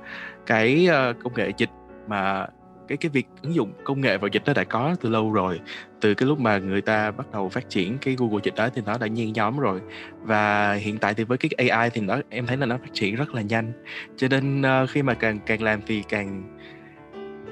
cái 0.47 0.89
uh, 0.89 1.17
công 1.25 1.35
nghệ 1.35 1.53
dịch 1.57 1.71
mà 2.09 2.47
cái 2.89 2.99
cái 2.99 3.11
việc 3.11 3.27
ứng 3.43 3.55
dụng 3.55 3.73
công 3.85 4.01
nghệ 4.01 4.19
vào 4.19 4.29
dịch 4.29 4.43
nó 4.47 4.53
đã 4.53 4.65
có 4.65 4.97
từ 5.01 5.09
lâu 5.09 5.33
rồi. 5.33 5.61
Từ 6.01 6.15
cái 6.15 6.29
lúc 6.29 6.41
mà 6.41 6.59
người 6.59 6.81
ta 6.81 7.11
bắt 7.11 7.27
đầu 7.33 7.49
phát 7.49 7.69
triển 7.69 7.99
cái 7.99 8.17
Google 8.19 8.41
dịch 8.43 8.55
đó 8.55 8.69
thì 8.75 8.83
nó 8.87 8.99
đã 8.99 9.07
nhen 9.07 9.33
nhóm 9.33 9.59
rồi. 9.59 9.81
Và 10.21 10.73
hiện 10.73 10.99
tại 10.99 11.15
thì 11.15 11.25
với 11.25 11.39
cái 11.39 11.69
AI 11.69 11.91
thì 11.91 12.01
nó 12.01 12.19
em 12.29 12.47
thấy 12.47 12.57
là 12.57 12.67
nó 12.67 12.79
phát 12.79 12.91
triển 12.93 13.15
rất 13.15 13.35
là 13.35 13.43
nhanh. 13.43 13.73
Cho 14.17 14.29
nên 14.29 14.61
uh, 14.61 14.91
khi 14.91 15.03
mà 15.03 15.15
càng 15.15 15.39
càng 15.47 15.63
làm 15.63 15.81
thì 15.87 16.03
càng 16.09 16.59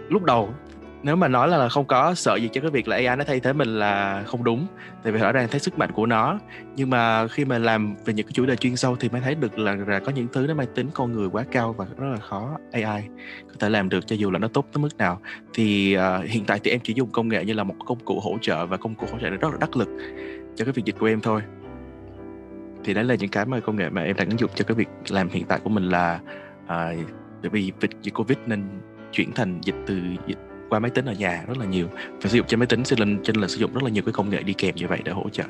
lúc 0.08 0.24
đầu 0.24 0.54
nếu 1.02 1.16
mà 1.16 1.28
nói 1.28 1.48
là 1.48 1.68
không 1.68 1.86
có 1.86 2.14
sợ 2.14 2.36
gì 2.36 2.48
cho 2.52 2.60
cái 2.60 2.70
việc 2.70 2.88
là 2.88 2.96
AI 2.96 3.16
nó 3.16 3.24
thay 3.24 3.40
thế 3.40 3.52
mình 3.52 3.78
là 3.78 4.22
không 4.26 4.44
đúng 4.44 4.66
tại 5.02 5.12
vì 5.12 5.20
rõ 5.20 5.32
ràng 5.32 5.48
thấy 5.50 5.60
sức 5.60 5.78
mạnh 5.78 5.90
của 5.92 6.06
nó. 6.06 6.38
Nhưng 6.76 6.90
mà 6.90 7.28
khi 7.28 7.44
mà 7.44 7.58
làm 7.58 7.94
về 8.04 8.14
những 8.14 8.26
cái 8.26 8.32
chủ 8.32 8.46
đề 8.46 8.56
chuyên 8.56 8.76
sâu 8.76 8.96
thì 8.96 9.08
mới 9.08 9.20
thấy 9.20 9.34
được 9.34 9.58
là, 9.58 9.76
là 9.86 9.98
có 9.98 10.12
những 10.12 10.26
thứ 10.32 10.46
nó 10.46 10.54
mang 10.54 10.66
tính 10.74 10.88
con 10.94 11.12
người 11.12 11.28
quá 11.28 11.44
cao 11.52 11.72
và 11.72 11.86
rất 11.98 12.06
là 12.12 12.18
khó 12.18 12.58
AI 12.72 13.02
có 13.48 13.54
thể 13.58 13.68
làm 13.70 13.88
được 13.88 14.06
cho 14.06 14.16
dù 14.16 14.30
là 14.30 14.38
nó 14.38 14.48
tốt 14.48 14.66
tới 14.72 14.82
mức 14.82 14.96
nào. 14.98 15.20
Thì 15.54 15.96
uh, 15.96 16.24
hiện 16.24 16.44
tại 16.44 16.60
thì 16.64 16.70
em 16.70 16.80
chỉ 16.84 16.94
dùng 16.94 17.10
công 17.10 17.28
nghệ 17.28 17.44
như 17.44 17.52
là 17.52 17.64
một 17.64 17.74
công 17.86 17.98
cụ 18.04 18.20
hỗ 18.20 18.38
trợ 18.40 18.66
và 18.66 18.76
công 18.76 18.94
cụ 18.94 19.06
hỗ 19.12 19.18
trợ 19.18 19.30
rất 19.30 19.50
là 19.50 19.56
đắc 19.60 19.76
lực 19.76 19.88
cho 20.56 20.64
cái 20.64 20.72
việc 20.72 20.84
dịch 20.84 20.96
của 20.98 21.06
em 21.06 21.20
thôi. 21.20 21.42
Thì 22.84 22.94
đấy 22.94 23.04
là 23.04 23.14
những 23.14 23.30
cái 23.30 23.46
mà 23.46 23.60
công 23.60 23.76
nghệ 23.76 23.90
mà 23.90 24.02
em 24.02 24.16
đang 24.16 24.28
ứng 24.28 24.38
dụng 24.38 24.50
cho 24.54 24.64
cái 24.64 24.74
việc 24.74 24.88
làm 25.08 25.28
hiện 25.28 25.44
tại 25.44 25.60
của 25.64 25.70
mình 25.70 25.84
là 25.84 26.20
ờ, 26.66 26.94
uh, 27.00 27.06
bởi 27.42 27.50
vì 27.50 27.72
dịch 28.02 28.14
covid 28.14 28.38
nên 28.46 28.64
chuyển 29.12 29.32
thành 29.32 29.60
dịch 29.62 29.74
từ 29.86 30.00
dịch 30.26 30.38
qua 30.70 30.78
máy 30.78 30.90
tính 30.90 31.04
ở 31.04 31.12
nhà 31.12 31.44
rất 31.48 31.58
là 31.58 31.64
nhiều. 31.64 31.88
Và 32.22 32.30
sử 32.30 32.36
dụng 32.36 32.46
trên 32.46 32.60
máy 32.60 32.66
tính 32.66 32.84
sẽ 32.84 32.96
lên 32.98 33.20
trên 33.24 33.36
là 33.36 33.48
sử 33.48 33.58
dụng 33.58 33.74
rất 33.74 33.82
là 33.82 33.90
nhiều 33.90 34.02
cái 34.06 34.12
công 34.12 34.30
nghệ 34.30 34.42
đi 34.42 34.52
kèm 34.52 34.74
như 34.74 34.86
vậy 34.88 35.00
để 35.04 35.12
hỗ 35.12 35.28
trợ. 35.28 35.44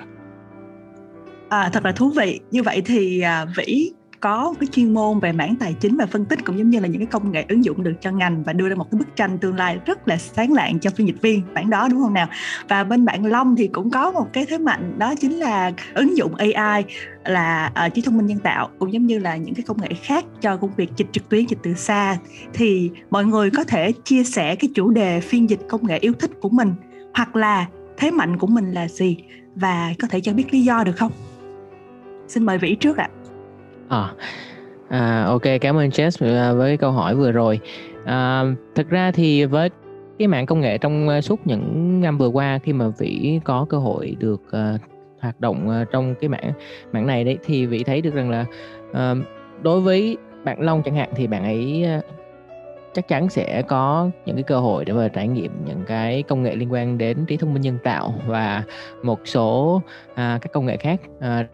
À, 1.48 1.70
thật 1.72 1.84
là 1.84 1.92
thú 1.92 2.10
vị. 2.10 2.40
Như 2.50 2.62
vậy 2.62 2.82
thì 2.86 3.20
à, 3.20 3.46
vĩ 3.56 3.92
có 4.20 4.54
cái 4.60 4.68
chuyên 4.72 4.94
môn 4.94 5.20
về 5.20 5.32
mảng 5.32 5.56
tài 5.56 5.74
chính 5.80 5.96
và 5.96 6.06
phân 6.06 6.24
tích 6.24 6.44
cũng 6.44 6.58
giống 6.58 6.70
như 6.70 6.80
là 6.80 6.88
những 6.88 7.00
cái 7.00 7.06
công 7.06 7.32
nghệ 7.32 7.44
ứng 7.48 7.64
dụng 7.64 7.82
được 7.82 7.92
cho 8.00 8.10
ngành 8.10 8.42
và 8.42 8.52
đưa 8.52 8.68
ra 8.68 8.74
một 8.74 8.90
cái 8.90 8.98
bức 8.98 9.16
tranh 9.16 9.38
tương 9.38 9.56
lai 9.56 9.78
rất 9.86 10.08
là 10.08 10.16
sáng 10.16 10.52
lạng 10.52 10.78
cho 10.78 10.90
phiên 10.90 11.06
dịch 11.06 11.22
viên 11.22 11.42
bản 11.54 11.70
đó 11.70 11.88
đúng 11.90 12.02
không 12.02 12.14
nào? 12.14 12.28
Và 12.68 12.84
bên 12.84 13.04
bạn 13.04 13.26
Long 13.26 13.56
thì 13.56 13.66
cũng 13.66 13.90
có 13.90 14.10
một 14.12 14.26
cái 14.32 14.46
thế 14.46 14.58
mạnh 14.58 14.98
đó 14.98 15.14
chính 15.20 15.38
là 15.38 15.72
ứng 15.94 16.16
dụng 16.16 16.34
AI 16.34 16.84
là 17.24 17.72
uh, 17.86 17.94
trí 17.94 18.02
thông 18.02 18.16
minh 18.16 18.26
nhân 18.26 18.38
tạo 18.38 18.68
cũng 18.78 18.92
giống 18.92 19.06
như 19.06 19.18
là 19.18 19.36
những 19.36 19.54
cái 19.54 19.62
công 19.62 19.82
nghệ 19.82 19.88
khác 20.02 20.24
cho 20.40 20.56
công 20.56 20.70
việc 20.76 20.90
dịch 20.96 21.08
trực 21.12 21.28
tuyến 21.28 21.46
dịch 21.46 21.58
từ 21.62 21.74
xa. 21.74 22.18
Thì 22.52 22.90
mọi 23.10 23.24
người 23.24 23.50
có 23.50 23.64
thể 23.64 23.92
chia 23.92 24.24
sẻ 24.24 24.56
cái 24.56 24.70
chủ 24.74 24.90
đề 24.90 25.20
phiên 25.20 25.50
dịch 25.50 25.60
công 25.68 25.86
nghệ 25.86 25.98
yêu 25.98 26.12
thích 26.12 26.30
của 26.40 26.48
mình 26.48 26.72
hoặc 27.14 27.36
là 27.36 27.66
thế 27.96 28.10
mạnh 28.10 28.38
của 28.38 28.46
mình 28.46 28.72
là 28.72 28.88
gì 28.88 29.16
và 29.54 29.94
có 30.02 30.08
thể 30.08 30.20
cho 30.20 30.32
biết 30.32 30.54
lý 30.54 30.64
do 30.64 30.84
được 30.84 30.96
không? 30.96 31.12
Xin 32.28 32.46
mời 32.46 32.58
vĩ 32.58 32.74
trước 32.74 32.96
ạ. 32.96 33.08
à. 33.14 33.19
À, 33.90 34.14
à, 34.88 35.24
ok 35.24 35.42
cảm 35.60 35.76
ơn 35.76 35.88
Jess 35.88 36.36
à, 36.36 36.52
với 36.52 36.76
câu 36.76 36.92
hỏi 36.92 37.14
vừa 37.14 37.32
rồi. 37.32 37.60
À, 38.04 38.44
thực 38.74 38.88
ra 38.88 39.10
thì 39.10 39.44
với 39.44 39.70
cái 40.18 40.28
mạng 40.28 40.46
công 40.46 40.60
nghệ 40.60 40.78
trong 40.78 41.08
à, 41.08 41.20
suốt 41.20 41.46
những 41.46 42.00
năm 42.00 42.18
vừa 42.18 42.28
qua 42.28 42.58
khi 42.62 42.72
mà 42.72 42.88
Vĩ 42.98 43.40
có 43.44 43.66
cơ 43.68 43.78
hội 43.78 44.16
được 44.18 44.42
uh, 44.46 44.80
hoạt 45.20 45.40
động 45.40 45.68
uh, 45.82 45.88
trong 45.92 46.14
cái 46.20 46.28
mảng 46.28 46.52
mảng 46.92 47.06
này 47.06 47.24
đấy 47.24 47.38
thì 47.44 47.66
Vĩ 47.66 47.84
thấy 47.84 48.00
được 48.00 48.14
rằng 48.14 48.30
là 48.30 48.44
uh, 48.90 49.18
đối 49.62 49.80
với 49.80 50.16
bạn 50.44 50.60
Long 50.60 50.82
chẳng 50.82 50.96
hạn 50.96 51.08
thì 51.16 51.26
bạn 51.26 51.44
ấy 51.44 51.86
uh, 51.98 52.04
chắc 52.94 53.08
chắn 53.08 53.28
sẽ 53.28 53.62
có 53.62 54.10
những 54.26 54.36
cái 54.36 54.42
cơ 54.42 54.60
hội 54.60 54.84
để 54.84 54.92
mà 54.92 55.08
trải 55.08 55.28
nghiệm 55.28 55.52
những 55.66 55.82
cái 55.86 56.22
công 56.22 56.42
nghệ 56.42 56.54
liên 56.54 56.72
quan 56.72 56.98
đến 56.98 57.26
trí 57.26 57.36
thông 57.36 57.54
minh 57.54 57.62
nhân 57.62 57.78
tạo 57.82 58.14
và 58.26 58.62
một 59.02 59.20
số 59.24 59.82
à, 60.14 60.38
các 60.42 60.52
công 60.52 60.66
nghệ 60.66 60.76
khác 60.76 61.00
à, 61.20 61.46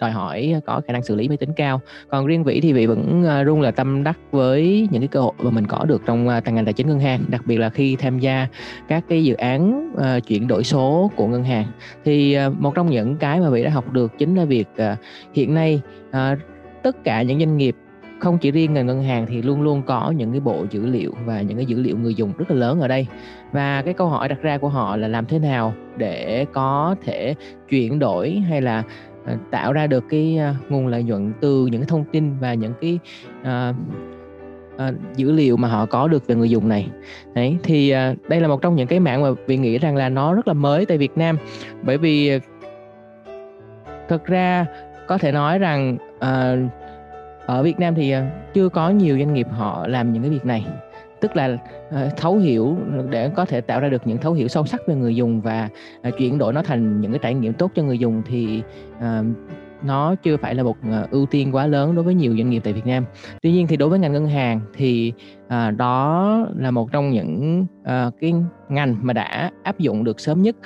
đòi 0.00 0.10
hỏi 0.10 0.54
có 0.66 0.80
khả 0.86 0.92
năng 0.92 1.02
xử 1.02 1.14
lý 1.14 1.28
máy 1.28 1.36
tính 1.36 1.52
cao. 1.56 1.80
Còn 2.08 2.26
riêng 2.26 2.44
vĩ 2.44 2.60
thì 2.60 2.72
vị 2.72 2.86
vẫn 2.86 3.24
à, 3.24 3.42
luôn 3.42 3.60
là 3.60 3.70
tâm 3.70 4.04
đắc 4.04 4.18
với 4.30 4.88
những 4.90 5.02
cái 5.02 5.08
cơ 5.08 5.20
hội 5.20 5.32
mà 5.38 5.50
mình 5.50 5.66
có 5.66 5.84
được 5.84 6.02
trong 6.06 6.28
à, 6.28 6.40
ngành 6.46 6.64
tài 6.64 6.72
chính 6.72 6.88
ngân 6.88 7.00
hàng 7.00 7.20
đặc 7.28 7.42
biệt 7.46 7.56
là 7.56 7.70
khi 7.70 7.96
tham 7.96 8.18
gia 8.18 8.46
các 8.88 9.04
cái 9.08 9.24
dự 9.24 9.34
án 9.34 9.92
uh, 9.94 10.26
chuyển 10.26 10.46
đổi 10.48 10.64
số 10.64 11.10
của 11.16 11.26
ngân 11.26 11.44
hàng. 11.44 11.66
Thì 12.04 12.38
uh, 12.46 12.60
một 12.60 12.74
trong 12.74 12.90
những 12.90 13.16
cái 13.16 13.40
mà 13.40 13.50
vị 13.50 13.64
đã 13.64 13.70
học 13.70 13.92
được 13.92 14.18
chính 14.18 14.34
là 14.34 14.44
việc 14.44 14.68
uh, 14.76 14.98
hiện 15.34 15.54
nay 15.54 15.80
uh, 16.08 16.38
tất 16.82 17.04
cả 17.04 17.22
những 17.22 17.38
doanh 17.38 17.56
nghiệp 17.56 17.76
không 18.20 18.38
chỉ 18.38 18.50
riêng 18.50 18.74
ngành 18.74 18.86
ngân 18.86 19.02
hàng 19.02 19.26
thì 19.28 19.42
luôn 19.42 19.62
luôn 19.62 19.82
có 19.82 20.12
những 20.16 20.30
cái 20.30 20.40
bộ 20.40 20.66
dữ 20.70 20.86
liệu 20.86 21.12
và 21.24 21.40
những 21.40 21.56
cái 21.56 21.66
dữ 21.66 21.82
liệu 21.82 21.98
người 21.98 22.14
dùng 22.14 22.32
rất 22.38 22.50
là 22.50 22.56
lớn 22.56 22.80
ở 22.80 22.88
đây. 22.88 23.06
Và 23.52 23.82
cái 23.82 23.94
câu 23.94 24.08
hỏi 24.08 24.28
đặt 24.28 24.42
ra 24.42 24.58
của 24.58 24.68
họ 24.68 24.96
là 24.96 25.08
làm 25.08 25.26
thế 25.26 25.38
nào 25.38 25.74
để 25.96 26.46
có 26.52 26.96
thể 27.04 27.34
chuyển 27.68 27.98
đổi 27.98 28.42
hay 28.48 28.60
là 28.60 28.82
Ờ, 29.30 29.36
tạo 29.50 29.72
ra 29.72 29.86
được 29.86 30.04
cái 30.08 30.36
ờ, 30.36 30.54
nguồn 30.68 30.86
lợi 30.86 31.02
nhuận 31.02 31.32
từ 31.40 31.66
những 31.66 31.80
cái 31.80 31.88
thông 31.88 32.04
tin 32.04 32.38
và 32.40 32.54
những 32.54 32.72
cái 32.80 32.98
uh, 33.40 33.76
uh, 34.74 35.16
dữ 35.16 35.32
liệu 35.32 35.56
mà 35.56 35.68
họ 35.68 35.86
có 35.86 36.08
được 36.08 36.26
về 36.26 36.34
người 36.34 36.50
dùng 36.50 36.68
này. 36.68 36.88
Đấy 37.34 37.56
thì 37.62 37.94
uh, 37.94 38.28
đây 38.28 38.40
là 38.40 38.48
một 38.48 38.62
trong 38.62 38.76
những 38.76 38.86
cái 38.86 39.00
mạng 39.00 39.22
mà 39.22 39.28
vì 39.46 39.56
nghĩ 39.56 39.78
rằng 39.78 39.96
là 39.96 40.08
nó 40.08 40.34
rất 40.34 40.48
là 40.48 40.54
mới 40.54 40.86
tại 40.86 40.98
Việt 40.98 41.18
Nam. 41.18 41.38
Bởi 41.82 41.98
vì 41.98 42.36
uh, 42.36 42.42
thực 44.08 44.24
ra 44.24 44.66
có 45.08 45.18
thể 45.18 45.32
nói 45.32 45.58
rằng 45.58 45.96
uh, 46.16 46.70
ở 47.46 47.62
Việt 47.62 47.80
Nam 47.80 47.94
thì 47.94 48.14
uh, 48.16 48.22
chưa 48.54 48.68
có 48.68 48.90
nhiều 48.90 49.18
doanh 49.18 49.34
nghiệp 49.34 49.46
họ 49.50 49.86
làm 49.86 50.12
những 50.12 50.22
cái 50.22 50.30
việc 50.30 50.46
này 50.46 50.66
tức 51.20 51.36
là 51.36 51.58
ờ, 51.90 52.08
thấu 52.16 52.36
hiểu 52.36 52.76
để 53.10 53.30
có 53.36 53.44
thể 53.44 53.60
tạo 53.60 53.80
ra 53.80 53.88
được 53.88 54.06
những 54.06 54.18
thấu 54.18 54.32
hiểu 54.32 54.48
sâu 54.48 54.66
sắc 54.66 54.80
về 54.86 54.94
người 54.94 55.16
dùng 55.16 55.40
và 55.40 55.68
ờ, 56.02 56.10
chuyển 56.18 56.38
đổi 56.38 56.52
nó 56.52 56.62
thành 56.62 57.00
những 57.00 57.12
cái 57.12 57.18
trải 57.22 57.34
nghiệm 57.34 57.52
tốt 57.52 57.70
cho 57.74 57.82
người 57.82 57.98
dùng 57.98 58.22
thì 58.26 58.62
ờ, 59.00 59.24
nó 59.82 60.14
chưa 60.14 60.36
phải 60.36 60.54
là 60.54 60.62
một 60.62 60.76
ưu 61.10 61.26
tiên 61.26 61.54
quá 61.54 61.66
lớn 61.66 61.94
đối 61.94 62.04
với 62.04 62.14
nhiều 62.14 62.36
doanh 62.36 62.50
nghiệp 62.50 62.60
tại 62.64 62.72
Việt 62.72 62.86
Nam. 62.86 63.04
Tuy 63.42 63.52
nhiên 63.52 63.66
thì 63.66 63.76
đối 63.76 63.88
với 63.88 63.98
ngành 63.98 64.12
ngân 64.12 64.26
hàng 64.26 64.60
thì 64.74 65.12
đó 65.76 66.46
là 66.56 66.70
một 66.70 66.92
trong 66.92 67.10
những 67.10 67.66
cái 68.20 68.34
ngành 68.68 68.96
mà 69.02 69.12
đã 69.12 69.50
áp 69.62 69.78
dụng 69.78 70.04
được 70.04 70.20
sớm 70.20 70.42
nhất 70.42 70.56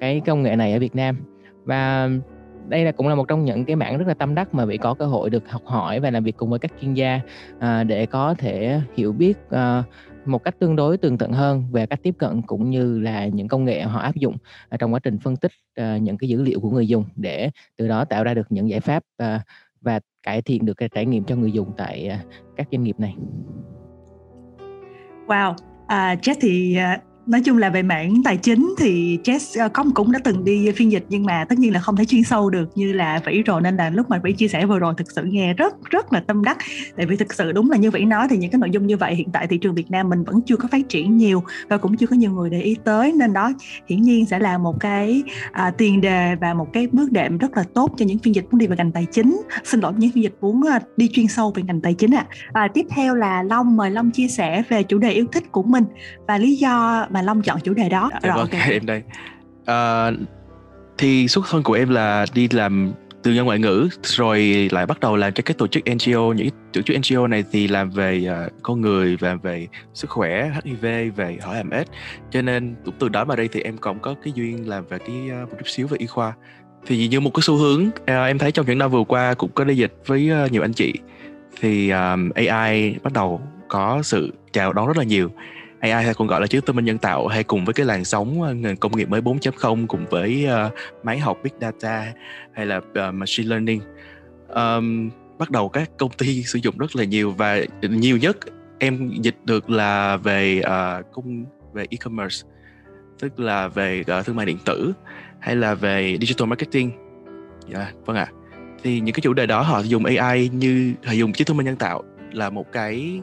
cái 0.00 0.22
công 0.26 0.42
nghệ 0.42 0.56
này 0.56 0.72
ở 0.72 0.78
Việt 0.78 0.96
Nam 0.96 1.16
và 1.64 2.10
đây 2.68 2.84
là 2.84 2.92
cũng 2.92 3.08
là 3.08 3.14
một 3.14 3.28
trong 3.28 3.44
những 3.44 3.64
cái 3.64 3.76
mảng 3.76 3.98
rất 3.98 4.08
là 4.08 4.14
tâm 4.14 4.34
đắc 4.34 4.54
mà 4.54 4.64
vị 4.64 4.76
có 4.76 4.94
cơ 4.94 5.06
hội 5.06 5.30
được 5.30 5.50
học 5.50 5.62
hỏi 5.64 6.00
và 6.00 6.10
làm 6.10 6.24
việc 6.24 6.36
cùng 6.36 6.50
với 6.50 6.58
các 6.58 6.72
chuyên 6.80 6.94
gia 6.94 7.20
à, 7.58 7.84
để 7.84 8.06
có 8.06 8.34
thể 8.38 8.80
hiểu 8.96 9.12
biết 9.12 9.50
à, 9.50 9.82
một 10.26 10.44
cách 10.44 10.54
tương 10.58 10.76
đối 10.76 10.96
tường 10.96 11.18
tận 11.18 11.32
hơn 11.32 11.64
về 11.72 11.86
cách 11.86 12.00
tiếp 12.02 12.14
cận 12.18 12.42
cũng 12.42 12.70
như 12.70 12.98
là 13.00 13.26
những 13.26 13.48
công 13.48 13.64
nghệ 13.64 13.82
họ 13.82 14.00
áp 14.00 14.14
dụng 14.14 14.36
trong 14.78 14.94
quá 14.94 15.00
trình 15.02 15.18
phân 15.18 15.36
tích 15.36 15.52
uh, 15.80 16.02
những 16.02 16.18
cái 16.18 16.28
dữ 16.28 16.42
liệu 16.42 16.60
của 16.60 16.70
người 16.70 16.88
dùng 16.88 17.04
để 17.16 17.50
từ 17.76 17.88
đó 17.88 18.04
tạo 18.04 18.24
ra 18.24 18.34
được 18.34 18.46
những 18.50 18.70
giải 18.70 18.80
pháp 18.80 19.02
uh, 19.22 19.40
và 19.80 20.00
cải 20.22 20.42
thiện 20.42 20.66
được 20.66 20.74
cái 20.74 20.88
trải 20.88 21.06
nghiệm 21.06 21.24
cho 21.24 21.36
người 21.36 21.52
dùng 21.52 21.72
tại 21.76 22.10
uh, 22.14 22.30
các 22.56 22.68
doanh 22.72 22.82
nghiệp 22.82 23.00
này. 23.00 23.16
Wow, 25.26 25.54
à, 25.86 26.14
Jess 26.14 26.36
thì 26.40 26.78
uh, 26.96 27.13
nói 27.26 27.40
chung 27.40 27.58
là 27.58 27.70
về 27.70 27.82
mảng 27.82 28.22
tài 28.24 28.36
chính 28.36 28.74
thì 28.78 29.18
Jess 29.24 29.62
ờ, 29.62 29.68
có 29.68 29.84
cũng 29.94 30.12
đã 30.12 30.18
từng 30.24 30.44
đi 30.44 30.72
phiên 30.76 30.92
dịch 30.92 31.04
nhưng 31.08 31.24
mà 31.24 31.44
tất 31.48 31.58
nhiên 31.58 31.72
là 31.72 31.80
không 31.80 31.96
thể 31.96 32.04
chuyên 32.04 32.22
sâu 32.24 32.50
được 32.50 32.68
như 32.74 32.92
là 32.92 33.20
Vĩ 33.26 33.42
rồi 33.42 33.60
nên 33.60 33.76
là 33.76 33.90
lúc 33.90 34.10
mà 34.10 34.18
Vĩ 34.18 34.32
chia 34.32 34.48
sẻ 34.48 34.66
vừa 34.66 34.78
rồi 34.78 34.94
thực 34.96 35.10
sự 35.10 35.22
nghe 35.24 35.54
rất 35.54 35.74
rất 35.90 36.12
là 36.12 36.20
tâm 36.20 36.44
đắc. 36.44 36.58
Tại 36.96 37.06
vì 37.06 37.16
thực 37.16 37.34
sự 37.34 37.52
đúng 37.52 37.70
là 37.70 37.76
như 37.76 37.90
Vĩ 37.90 38.04
nói 38.04 38.26
thì 38.30 38.36
những 38.36 38.50
cái 38.50 38.58
nội 38.58 38.70
dung 38.70 38.86
như 38.86 38.96
vậy 38.96 39.14
hiện 39.14 39.28
tại 39.32 39.46
thị 39.46 39.58
trường 39.58 39.74
Việt 39.74 39.90
Nam 39.90 40.08
mình 40.08 40.24
vẫn 40.24 40.40
chưa 40.46 40.56
có 40.56 40.68
phát 40.72 40.88
triển 40.88 41.16
nhiều 41.16 41.42
và 41.68 41.76
cũng 41.76 41.96
chưa 41.96 42.06
có 42.06 42.16
nhiều 42.16 42.30
người 42.30 42.50
để 42.50 42.60
ý 42.60 42.76
tới. 42.84 43.12
Nên 43.12 43.32
đó 43.32 43.52
hiển 43.88 44.02
nhiên 44.02 44.26
sẽ 44.26 44.38
là 44.38 44.58
một 44.58 44.80
cái 44.80 45.22
à, 45.52 45.70
tiền 45.78 46.00
đề 46.00 46.34
và 46.40 46.54
một 46.54 46.72
cái 46.72 46.86
bước 46.92 47.12
đệm 47.12 47.38
rất 47.38 47.56
là 47.56 47.64
tốt 47.74 47.90
cho 47.96 48.04
những 48.04 48.18
phiên 48.18 48.34
dịch 48.34 48.44
muốn 48.50 48.58
đi 48.58 48.66
về 48.66 48.76
ngành 48.76 48.92
tài 48.92 49.06
chính. 49.12 49.42
Xin 49.64 49.80
lỗi 49.80 49.92
những 49.96 50.10
phiên 50.10 50.22
dịch 50.22 50.34
muốn 50.40 50.62
ờ, 50.62 50.78
đi 50.96 51.08
chuyên 51.12 51.28
sâu 51.28 51.52
về 51.54 51.62
ngành 51.62 51.80
tài 51.80 51.94
chính 51.94 52.14
ạ. 52.14 52.26
À. 52.52 52.62
à, 52.62 52.68
tiếp 52.74 52.86
theo 52.90 53.14
là 53.14 53.42
Long 53.42 53.76
mời 53.76 53.90
Long 53.90 54.10
chia 54.10 54.28
sẻ 54.28 54.62
về 54.68 54.82
chủ 54.82 54.98
đề 54.98 55.10
yêu 55.10 55.26
thích 55.32 55.52
của 55.52 55.62
mình 55.62 55.84
và 56.28 56.38
lý 56.38 56.56
do 56.56 57.06
mà 57.14 57.22
Long 57.22 57.42
chọn 57.42 57.60
chủ 57.60 57.74
đề 57.74 57.88
đó. 57.88 58.10
Dạ, 58.12 58.18
rồi 58.22 58.36
vâng, 58.36 58.50
okay. 58.50 58.72
em 58.72 58.86
đây. 58.86 59.02
À, 59.66 60.10
thì 60.98 61.28
xuất 61.28 61.44
thân 61.50 61.62
của 61.62 61.72
em 61.72 61.88
là 61.88 62.26
đi 62.34 62.48
làm 62.48 62.92
tư 63.22 63.32
nhân 63.32 63.44
ngoại 63.44 63.58
ngữ 63.58 63.88
rồi 64.02 64.68
lại 64.72 64.86
bắt 64.86 65.00
đầu 65.00 65.16
làm 65.16 65.32
cho 65.32 65.42
cái 65.42 65.54
tổ 65.58 65.66
chức 65.66 65.82
NGO 65.94 66.32
những 66.32 66.48
tổ 66.72 66.82
chức 66.82 66.96
NGO 66.98 67.26
này 67.26 67.44
thì 67.52 67.68
làm 67.68 67.90
về 67.90 68.26
uh, 68.46 68.52
con 68.62 68.80
người 68.80 69.16
và 69.16 69.34
về 69.34 69.66
sức 69.94 70.10
khỏe 70.10 70.50
HIV 70.64 70.86
về 71.16 71.38
hỏi 71.42 71.64
MS 71.64 71.86
cho 72.30 72.42
nên 72.42 72.74
cũng 72.84 72.94
từ 72.98 73.08
đó 73.08 73.24
mà 73.24 73.36
đây 73.36 73.48
thì 73.52 73.60
em 73.60 73.76
cũng 73.76 73.98
có 73.98 74.14
cái 74.24 74.32
duyên 74.36 74.68
làm 74.68 74.86
về 74.86 74.98
cái 74.98 75.16
uh, 75.42 75.50
một 75.50 75.56
chút 75.58 75.68
xíu 75.68 75.86
về 75.86 75.96
y 76.00 76.06
khoa. 76.06 76.32
Thì 76.86 77.08
như 77.08 77.20
một 77.20 77.30
cái 77.34 77.42
xu 77.42 77.56
hướng 77.56 77.86
uh, 77.86 78.06
em 78.06 78.38
thấy 78.38 78.52
trong 78.52 78.66
những 78.66 78.78
năm 78.78 78.90
vừa 78.90 79.04
qua 79.04 79.34
cũng 79.34 79.50
có 79.54 79.64
đi 79.64 79.76
dịch 79.76 79.94
với 80.06 80.30
uh, 80.44 80.52
nhiều 80.52 80.62
anh 80.62 80.72
chị. 80.72 80.92
Thì 81.60 81.90
um, 81.90 82.30
AI 82.34 82.94
bắt 83.02 83.12
đầu 83.12 83.40
có 83.68 84.02
sự 84.02 84.32
chào 84.52 84.72
đón 84.72 84.86
rất 84.86 84.96
là 84.96 85.04
nhiều 85.04 85.30
AI 85.84 86.04
hay 86.04 86.14
còn 86.14 86.28
gọi 86.28 86.40
là 86.40 86.46
trí 86.46 86.60
thông 86.60 86.76
minh 86.76 86.84
nhân 86.84 86.98
tạo 86.98 87.26
hay 87.26 87.44
cùng 87.44 87.64
với 87.64 87.74
cái 87.74 87.86
làn 87.86 88.04
sóng 88.04 88.42
ờ, 88.42 88.54
ngành 88.54 88.76
công 88.76 88.96
nghiệp 88.96 89.08
mới 89.08 89.20
4.0 89.20 89.86
cùng 89.86 90.06
với 90.10 90.46
uh, 90.66 90.72
máy 91.04 91.18
học 91.18 91.38
big 91.44 91.52
data 91.60 92.12
hay 92.52 92.66
là 92.66 92.76
uh, 92.76 93.14
machine 93.14 93.48
learning 93.48 93.80
um, 94.48 95.10
bắt 95.38 95.50
đầu 95.50 95.68
các 95.68 95.90
công 95.98 96.10
ty 96.10 96.42
sử 96.46 96.58
dụng 96.62 96.78
rất 96.78 96.96
là 96.96 97.04
nhiều 97.04 97.30
và 97.30 97.60
nhiều 97.82 98.16
nhất 98.16 98.36
em 98.78 99.10
dịch 99.20 99.36
được 99.44 99.70
là 99.70 100.16
về 100.16 100.58
uh, 100.60 101.12
công 101.12 101.44
về 101.72 101.86
e-commerce 101.90 102.46
tức 103.20 103.40
là 103.40 103.68
về 103.68 104.04
uh, 104.18 104.26
thương 104.26 104.36
mại 104.36 104.46
điện 104.46 104.58
tử 104.64 104.92
hay 105.40 105.56
là 105.56 105.74
về 105.74 106.18
digital 106.20 106.48
marketing 106.48 106.90
yeah, 107.74 107.94
vâng 108.06 108.16
ạ 108.16 108.26
à. 108.30 108.34
thì 108.82 109.00
những 109.00 109.14
cái 109.14 109.20
chủ 109.20 109.32
đề 109.32 109.46
đó 109.46 109.62
họ 109.62 109.80
dùng 109.80 110.04
AI 110.04 110.48
như 110.48 110.94
họ 111.04 111.12
dùng 111.12 111.32
trí 111.32 111.44
thông 111.44 111.56
minh 111.56 111.66
nhân 111.66 111.76
tạo 111.76 112.02
là 112.32 112.50
một 112.50 112.72
cái 112.72 113.20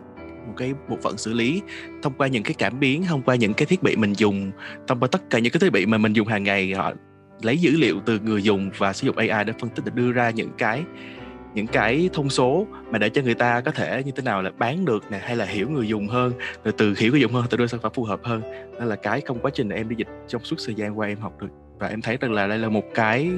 một 0.47 0.53
cái 0.57 0.73
bộ 0.89 0.97
phận 1.03 1.17
xử 1.17 1.33
lý 1.33 1.61
thông 2.01 2.13
qua 2.17 2.27
những 2.27 2.43
cái 2.43 2.53
cảm 2.57 2.79
biến, 2.79 3.03
thông 3.03 3.21
qua 3.21 3.35
những 3.35 3.53
cái 3.53 3.65
thiết 3.65 3.83
bị 3.83 3.95
mình 3.95 4.13
dùng, 4.13 4.51
thông 4.87 4.99
qua 4.99 5.07
tất 5.11 5.29
cả 5.29 5.39
những 5.39 5.53
cái 5.53 5.59
thiết 5.59 5.71
bị 5.71 5.85
mà 5.85 5.97
mình 5.97 6.13
dùng 6.13 6.27
hàng 6.27 6.43
ngày, 6.43 6.73
họ 6.73 6.93
lấy 7.41 7.57
dữ 7.57 7.71
liệu 7.77 7.99
từ 8.05 8.19
người 8.19 8.43
dùng 8.43 8.69
và 8.77 8.93
sử 8.93 9.07
dụng 9.07 9.17
AI 9.17 9.43
để 9.43 9.53
phân 9.59 9.69
tích, 9.69 9.85
để 9.85 9.91
đưa 9.95 10.11
ra 10.11 10.29
những 10.29 10.51
cái 10.57 10.83
những 11.53 11.67
cái 11.67 12.09
thông 12.13 12.29
số 12.29 12.67
mà 12.91 12.97
để 12.97 13.09
cho 13.09 13.21
người 13.21 13.33
ta 13.33 13.61
có 13.61 13.71
thể 13.71 14.03
như 14.05 14.11
thế 14.15 14.23
nào 14.23 14.41
là 14.41 14.51
bán 14.57 14.85
được 14.85 15.03
nè, 15.11 15.17
hay 15.17 15.35
là 15.35 15.45
hiểu 15.45 15.69
người 15.69 15.87
dùng 15.87 16.07
hơn, 16.07 16.33
rồi 16.63 16.73
từ 16.77 16.93
hiểu 16.97 17.11
người 17.11 17.21
dùng 17.21 17.33
hơn, 17.33 17.45
từ 17.49 17.57
đưa 17.57 17.67
sản 17.67 17.79
phẩm 17.79 17.91
phù 17.95 18.03
hợp 18.03 18.19
hơn. 18.23 18.41
Đó 18.79 18.85
là 18.85 18.95
cái 18.95 19.21
trong 19.27 19.39
quá 19.39 19.51
trình 19.53 19.69
em 19.69 19.89
đi 19.89 19.95
dịch 19.95 20.07
trong 20.27 20.43
suốt 20.43 20.55
thời 20.65 20.75
gian 20.75 20.99
qua 20.99 21.07
em 21.07 21.17
học 21.19 21.41
được 21.41 21.47
và 21.81 21.87
em 21.87 22.01
thấy 22.01 22.17
rằng 22.17 22.31
là 22.31 22.47
đây 22.47 22.57
là 22.57 22.69
một 22.69 22.83
cái 22.93 23.31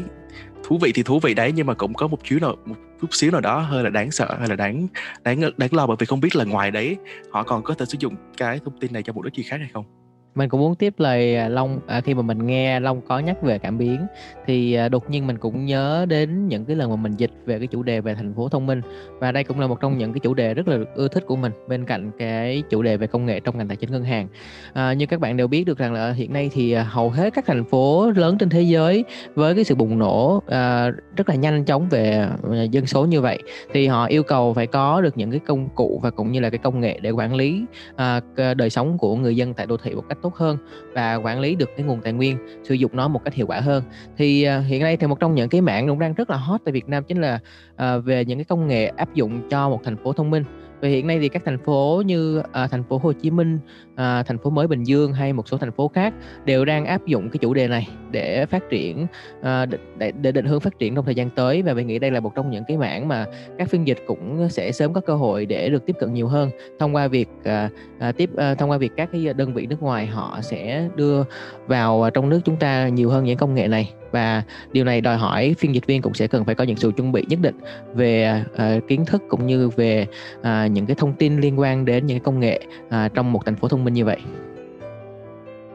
thú 0.63 0.77
vị 0.81 0.91
thì 0.95 1.03
thú 1.03 1.19
vị 1.19 1.33
đấy, 1.33 1.51
nhưng 1.55 1.67
mà 1.67 1.73
cũng 1.73 1.93
có 1.93 2.07
một 2.07 2.23
chút 2.23 2.37
nào, 2.41 2.55
một 2.65 2.75
chút 3.01 3.07
xíu 3.11 3.31
nào 3.31 3.41
đó 3.41 3.59
hơi 3.59 3.83
là 3.83 3.89
đáng 3.89 4.11
sợ 4.11 4.35
hay 4.39 4.49
là 4.49 4.55
đáng 4.55 4.87
đáng 5.23 5.41
đáng 5.57 5.73
lo 5.73 5.87
bởi 5.87 5.97
vì 5.99 6.05
không 6.05 6.19
biết 6.19 6.35
là 6.35 6.45
ngoài 6.45 6.71
đấy 6.71 6.97
họ 7.31 7.43
còn 7.43 7.63
có 7.63 7.73
thể 7.73 7.85
sử 7.85 7.97
dụng 7.99 8.15
cái 8.37 8.59
thông 8.65 8.79
tin 8.79 8.93
này 8.93 9.03
cho 9.03 9.13
mục 9.13 9.23
đích 9.23 9.33
gì 9.33 9.43
khác 9.43 9.57
hay 9.59 9.69
không? 9.73 10.02
Mình 10.35 10.49
cũng 10.49 10.59
muốn 10.59 10.75
tiếp 10.75 10.93
lời 10.97 11.35
à, 11.35 11.49
Long 11.49 11.79
à, 11.87 12.01
khi 12.01 12.13
mà 12.13 12.21
mình 12.21 12.45
nghe 12.45 12.79
Long 12.79 13.01
có 13.01 13.19
nhắc 13.19 13.41
về 13.41 13.59
cảm 13.59 13.77
biến 13.77 14.05
thì 14.45 14.73
à, 14.73 14.89
đột 14.89 15.09
nhiên 15.09 15.27
mình 15.27 15.37
cũng 15.37 15.65
nhớ 15.65 16.05
đến 16.09 16.47
những 16.47 16.65
cái 16.65 16.75
lần 16.75 16.89
mà 16.89 16.95
mình 16.95 17.13
dịch 17.17 17.31
về 17.45 17.57
cái 17.57 17.67
chủ 17.67 17.83
đề 17.83 18.01
về 18.01 18.15
thành 18.15 18.33
phố 18.33 18.49
thông 18.49 18.65
minh. 18.65 18.81
Và 19.19 19.31
đây 19.31 19.43
cũng 19.43 19.59
là 19.59 19.67
một 19.67 19.81
trong 19.81 19.97
những 19.97 20.13
cái 20.13 20.19
chủ 20.19 20.33
đề 20.33 20.53
rất 20.53 20.67
là 20.67 20.77
ưa 20.95 21.07
thích 21.07 21.23
của 21.27 21.35
mình 21.35 21.51
bên 21.67 21.85
cạnh 21.85 22.11
cái 22.17 22.63
chủ 22.69 22.81
đề 22.81 22.97
về 22.97 23.07
công 23.07 23.25
nghệ 23.25 23.39
trong 23.39 23.57
ngành 23.57 23.67
tài 23.67 23.77
chính 23.77 23.91
ngân 23.91 24.03
hàng. 24.03 24.27
À, 24.73 24.93
như 24.93 25.05
các 25.05 25.19
bạn 25.19 25.37
đều 25.37 25.47
biết 25.47 25.63
được 25.63 25.77
rằng 25.77 25.93
là 25.93 26.11
hiện 26.11 26.33
nay 26.33 26.49
thì 26.53 26.71
à, 26.71 26.83
hầu 26.83 27.09
hết 27.09 27.33
các 27.33 27.45
thành 27.45 27.65
phố 27.65 28.11
lớn 28.11 28.37
trên 28.37 28.49
thế 28.49 28.61
giới 28.61 29.05
với 29.35 29.55
cái 29.55 29.63
sự 29.63 29.75
bùng 29.75 29.99
nổ 29.99 30.43
à, 30.47 30.91
rất 31.15 31.29
là 31.29 31.35
nhanh 31.35 31.65
chóng 31.65 31.89
về 31.89 32.27
à, 32.51 32.63
dân 32.71 32.85
số 32.85 33.05
như 33.05 33.21
vậy 33.21 33.39
thì 33.73 33.87
họ 33.87 34.05
yêu 34.05 34.23
cầu 34.23 34.53
phải 34.53 34.67
có 34.67 35.01
được 35.01 35.17
những 35.17 35.31
cái 35.31 35.39
công 35.39 35.69
cụ 35.75 35.99
và 36.03 36.09
cũng 36.09 36.31
như 36.31 36.39
là 36.39 36.49
cái 36.49 36.57
công 36.57 36.79
nghệ 36.79 36.99
để 37.01 37.11
quản 37.11 37.35
lý 37.35 37.65
à, 37.95 38.21
đời 38.57 38.69
sống 38.69 38.97
của 38.97 39.15
người 39.15 39.35
dân 39.35 39.53
tại 39.53 39.65
đô 39.65 39.77
thị 39.77 39.95
một 39.95 40.03
cách 40.09 40.17
tốt 40.23 40.35
hơn 40.35 40.57
và 40.93 41.15
quản 41.15 41.39
lý 41.39 41.55
được 41.55 41.69
cái 41.77 41.85
nguồn 41.85 42.01
tài 42.01 42.13
nguyên 42.13 42.37
sử 42.63 42.73
dụng 42.73 42.91
nó 42.93 43.07
một 43.07 43.21
cách 43.25 43.33
hiệu 43.33 43.47
quả 43.47 43.59
hơn. 43.59 43.83
Thì 44.17 44.47
uh, 44.59 44.65
hiện 44.65 44.83
nay 44.83 44.97
thì 44.97 45.07
một 45.07 45.19
trong 45.19 45.35
những 45.35 45.49
cái 45.49 45.61
mạng 45.61 45.87
cũng 45.87 45.99
đang 45.99 46.13
rất 46.13 46.29
là 46.29 46.37
hot 46.37 46.61
tại 46.65 46.71
Việt 46.71 46.89
Nam 46.89 47.03
chính 47.03 47.21
là 47.21 47.39
uh, 47.73 48.05
về 48.05 48.25
những 48.25 48.37
cái 48.37 48.45
công 48.45 48.67
nghệ 48.67 48.85
áp 48.85 49.13
dụng 49.13 49.49
cho 49.49 49.69
một 49.69 49.81
thành 49.83 49.97
phố 49.97 50.13
thông 50.13 50.29
minh 50.29 50.43
và 50.83 50.89
hiện 50.89 51.07
nay 51.07 51.19
thì 51.19 51.29
các 51.29 51.41
thành 51.45 51.57
phố 51.57 52.03
như 52.05 52.41
à, 52.51 52.67
thành 52.67 52.83
phố 52.83 52.97
Hồ 53.03 53.13
Chí 53.13 53.31
Minh, 53.31 53.59
à, 53.95 54.23
thành 54.23 54.37
phố 54.37 54.49
mới 54.49 54.67
Bình 54.67 54.83
Dương 54.83 55.13
hay 55.13 55.33
một 55.33 55.47
số 55.47 55.57
thành 55.57 55.71
phố 55.71 55.87
khác 55.87 56.13
đều 56.45 56.65
đang 56.65 56.85
áp 56.85 57.05
dụng 57.05 57.29
cái 57.29 57.37
chủ 57.41 57.53
đề 57.53 57.67
này 57.67 57.87
để 58.11 58.45
phát 58.45 58.69
triển 58.69 59.07
à, 59.41 59.65
để, 59.97 60.11
để 60.11 60.31
định 60.31 60.45
hướng 60.45 60.59
phát 60.59 60.79
triển 60.79 60.95
trong 60.95 61.05
thời 61.05 61.15
gian 61.15 61.29
tới. 61.29 61.61
Và 61.61 61.73
mình 61.73 61.87
nghĩ 61.87 61.99
đây 61.99 62.11
là 62.11 62.19
một 62.19 62.35
trong 62.35 62.51
những 62.51 62.63
cái 62.67 62.77
mảng 62.77 63.07
mà 63.07 63.25
các 63.57 63.69
phiên 63.69 63.87
dịch 63.87 63.97
cũng 64.07 64.49
sẽ 64.49 64.71
sớm 64.71 64.93
có 64.93 65.01
cơ 65.01 65.15
hội 65.15 65.45
để 65.45 65.69
được 65.69 65.85
tiếp 65.85 65.95
cận 65.99 66.13
nhiều 66.13 66.27
hơn. 66.27 66.49
Thông 66.79 66.95
qua 66.95 67.07
việc 67.07 67.29
à, 67.43 67.69
à 67.99 68.11
tiếp 68.11 68.29
à, 68.37 68.55
thông 68.55 68.71
qua 68.71 68.77
việc 68.77 68.91
các 68.95 69.09
cái 69.11 69.33
đơn 69.33 69.53
vị 69.53 69.65
nước 69.65 69.81
ngoài 69.81 70.07
họ 70.07 70.39
sẽ 70.41 70.87
đưa 70.95 71.23
vào 71.67 72.09
trong 72.13 72.29
nước 72.29 72.39
chúng 72.45 72.55
ta 72.55 72.87
nhiều 72.87 73.09
hơn 73.09 73.23
những 73.23 73.37
công 73.37 73.55
nghệ 73.55 73.67
này 73.67 73.93
và 74.13 74.43
điều 74.71 74.85
này 74.85 75.01
đòi 75.01 75.17
hỏi 75.17 75.55
phiên 75.59 75.75
dịch 75.75 75.87
viên 75.87 76.01
cũng 76.01 76.13
sẽ 76.13 76.27
cần 76.27 76.45
phải 76.45 76.55
có 76.55 76.63
những 76.63 76.77
sự 76.77 76.91
chuẩn 76.97 77.11
bị 77.11 77.25
nhất 77.29 77.39
định 77.41 77.55
về 77.93 78.43
uh, 78.53 78.87
kiến 78.87 79.05
thức 79.05 79.23
cũng 79.29 79.47
như 79.47 79.69
về 79.69 80.07
uh, 80.39 80.71
những 80.71 80.85
cái 80.85 80.95
thông 80.95 81.13
tin 81.13 81.39
liên 81.39 81.59
quan 81.59 81.85
đến 81.85 82.05
những 82.05 82.17
cái 82.17 82.23
công 82.23 82.39
nghệ 82.39 82.59
uh, 82.87 83.13
trong 83.13 83.31
một 83.31 83.45
thành 83.45 83.55
phố 83.55 83.67
thông 83.67 83.83
minh 83.83 83.93
như 83.93 84.05
vậy. 84.05 84.17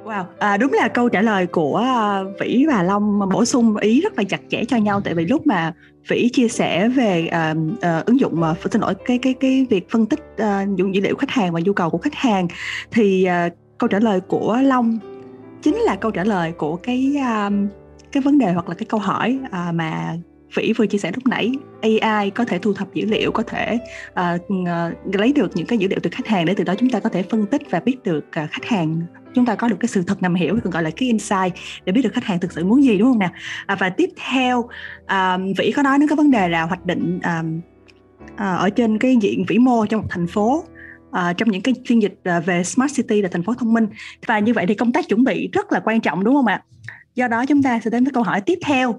Wow, 0.05 0.25
à, 0.39 0.57
đúng 0.57 0.73
là 0.73 0.89
câu 0.89 1.09
trả 1.09 1.23
lời 1.23 1.47
của 1.47 1.85
uh, 2.31 2.41
Vĩ 2.41 2.65
và 2.69 2.83
Long 2.83 3.29
bổ 3.33 3.45
sung 3.45 3.77
ý 3.77 4.01
rất 4.01 4.19
là 4.19 4.25
chặt 4.29 4.41
chẽ 4.49 4.65
cho 4.65 4.77
nhau. 4.77 5.01
Tại 5.01 5.15
vì 5.15 5.25
lúc 5.27 5.47
mà 5.47 5.73
Vĩ 6.09 6.29
chia 6.33 6.49
sẻ 6.49 6.89
về 6.89 7.31
uh, 7.53 7.59
uh, 7.73 8.07
ứng 8.07 8.21
dụng 8.21 8.41
mà 8.41 8.51
uh, 8.51 8.73
xin 8.73 8.81
lỗi 8.81 8.95
cái 9.05 9.19
cái 9.19 9.35
cái 9.35 9.67
việc 9.71 9.91
phân 9.91 10.07
tích 10.07 10.21
uh, 10.43 10.77
dùng 10.77 10.95
dữ 10.95 11.01
liệu 11.01 11.17
khách 11.17 11.31
hàng 11.31 11.53
và 11.53 11.61
nhu 11.65 11.73
cầu 11.73 11.91
của 11.91 11.99
khách 11.99 12.15
hàng 12.15 12.49
thì 12.91 13.29
uh, 13.47 13.53
câu 13.79 13.89
trả 13.89 13.99
lời 13.99 14.21
của 14.21 14.59
Long 14.63 14.99
chính 15.63 15.77
là 15.77 15.97
câu 15.97 16.11
trả 16.11 16.25
lời 16.25 16.53
của 16.53 16.77
cái 16.77 17.15
uh, 17.17 17.53
cái 18.13 18.21
vấn 18.21 18.39
đề 18.39 18.53
hoặc 18.53 18.69
là 18.69 18.75
cái 18.75 18.87
câu 18.89 19.01
hỏi 19.01 19.39
à, 19.51 19.73
mà 19.75 20.17
Vĩ 20.55 20.73
vừa 20.73 20.87
chia 20.87 20.99
sẻ 20.99 21.13
lúc 21.15 21.27
nãy 21.27 21.53
AI 21.83 22.31
có 22.31 22.45
thể 22.45 22.59
thu 22.59 22.73
thập 22.73 22.95
dữ 22.95 23.07
liệu 23.07 23.33
có 23.33 23.43
thể 23.43 23.79
uh, 24.21 25.15
lấy 25.15 25.33
được 25.33 25.51
những 25.55 25.67
cái 25.67 25.79
dữ 25.79 25.89
liệu 25.89 25.99
từ 26.03 26.11
khách 26.11 26.27
hàng 26.27 26.47
để 26.47 26.55
từ 26.55 26.65
đó 26.65 26.75
chúng 26.79 26.91
ta 26.91 27.01
có 27.01 27.09
thể 27.09 27.23
phân 27.23 27.47
tích 27.47 27.63
và 27.71 27.81
biết 27.81 27.97
được 28.05 28.25
uh, 28.45 28.51
khách 28.51 28.65
hàng. 28.65 29.01
Chúng 29.35 29.47
ta 29.47 29.55
có 29.55 29.69
được 29.69 29.77
cái 29.81 29.89
sự 29.89 30.03
thật 30.07 30.23
nằm 30.23 30.35
hiểu 30.35 30.59
còn 30.65 30.71
gọi 30.71 30.83
là 30.83 30.91
cái 30.97 31.07
insight 31.09 31.55
để 31.85 31.93
biết 31.93 32.03
được 32.03 32.13
khách 32.13 32.25
hàng 32.25 32.41
thực 32.41 32.53
sự 32.53 32.65
muốn 32.65 32.85
gì 32.85 32.99
đúng 32.99 33.09
không 33.09 33.19
nào 33.19 33.31
à, 33.67 33.77
và 33.79 33.91
tiếp 33.91 34.11
theo 34.31 34.69
um, 35.09 35.53
Vĩ 35.59 35.73
có 35.73 35.83
nói 35.83 35.99
đến 35.99 36.09
cái 36.09 36.17
vấn 36.17 36.31
đề 36.31 36.49
là 36.49 36.63
hoạch 36.63 36.87
định 36.87 37.21
um, 37.25 37.61
uh, 38.33 38.39
ở 38.39 38.71
trên 38.71 38.99
cái 38.99 39.17
diện 39.17 39.45
vĩ 39.49 39.59
mô 39.59 39.87
trong 39.87 40.01
một 40.01 40.07
thành 40.11 40.27
phố 40.27 40.65
uh, 41.09 41.37
trong 41.37 41.51
những 41.51 41.63
cái 41.63 41.75
phiên 41.87 42.03
dịch 42.03 42.19
uh, 42.39 42.47
về 42.47 42.65
smart 42.65 42.97
city 42.97 43.23
là 43.23 43.29
thành 43.33 43.43
phố 43.43 43.55
thông 43.55 43.73
minh. 43.73 43.87
Và 44.27 44.39
như 44.39 44.53
vậy 44.53 44.67
thì 44.69 44.75
công 44.75 44.93
tác 44.93 45.09
chuẩn 45.09 45.25
bị 45.25 45.49
rất 45.53 45.73
là 45.73 45.81
quan 45.81 46.01
trọng 46.01 46.25
đúng 46.25 46.35
không 46.35 46.47
ạ? 46.47 46.63
Do 47.15 47.29
đó 47.29 47.47
chúng 47.47 47.63
ta 47.63 47.81
sẽ 47.85 47.91
đến 47.91 48.05
với 48.05 48.13
câu 48.13 48.23
hỏi 48.23 48.41
tiếp 48.41 48.59
theo. 48.65 48.95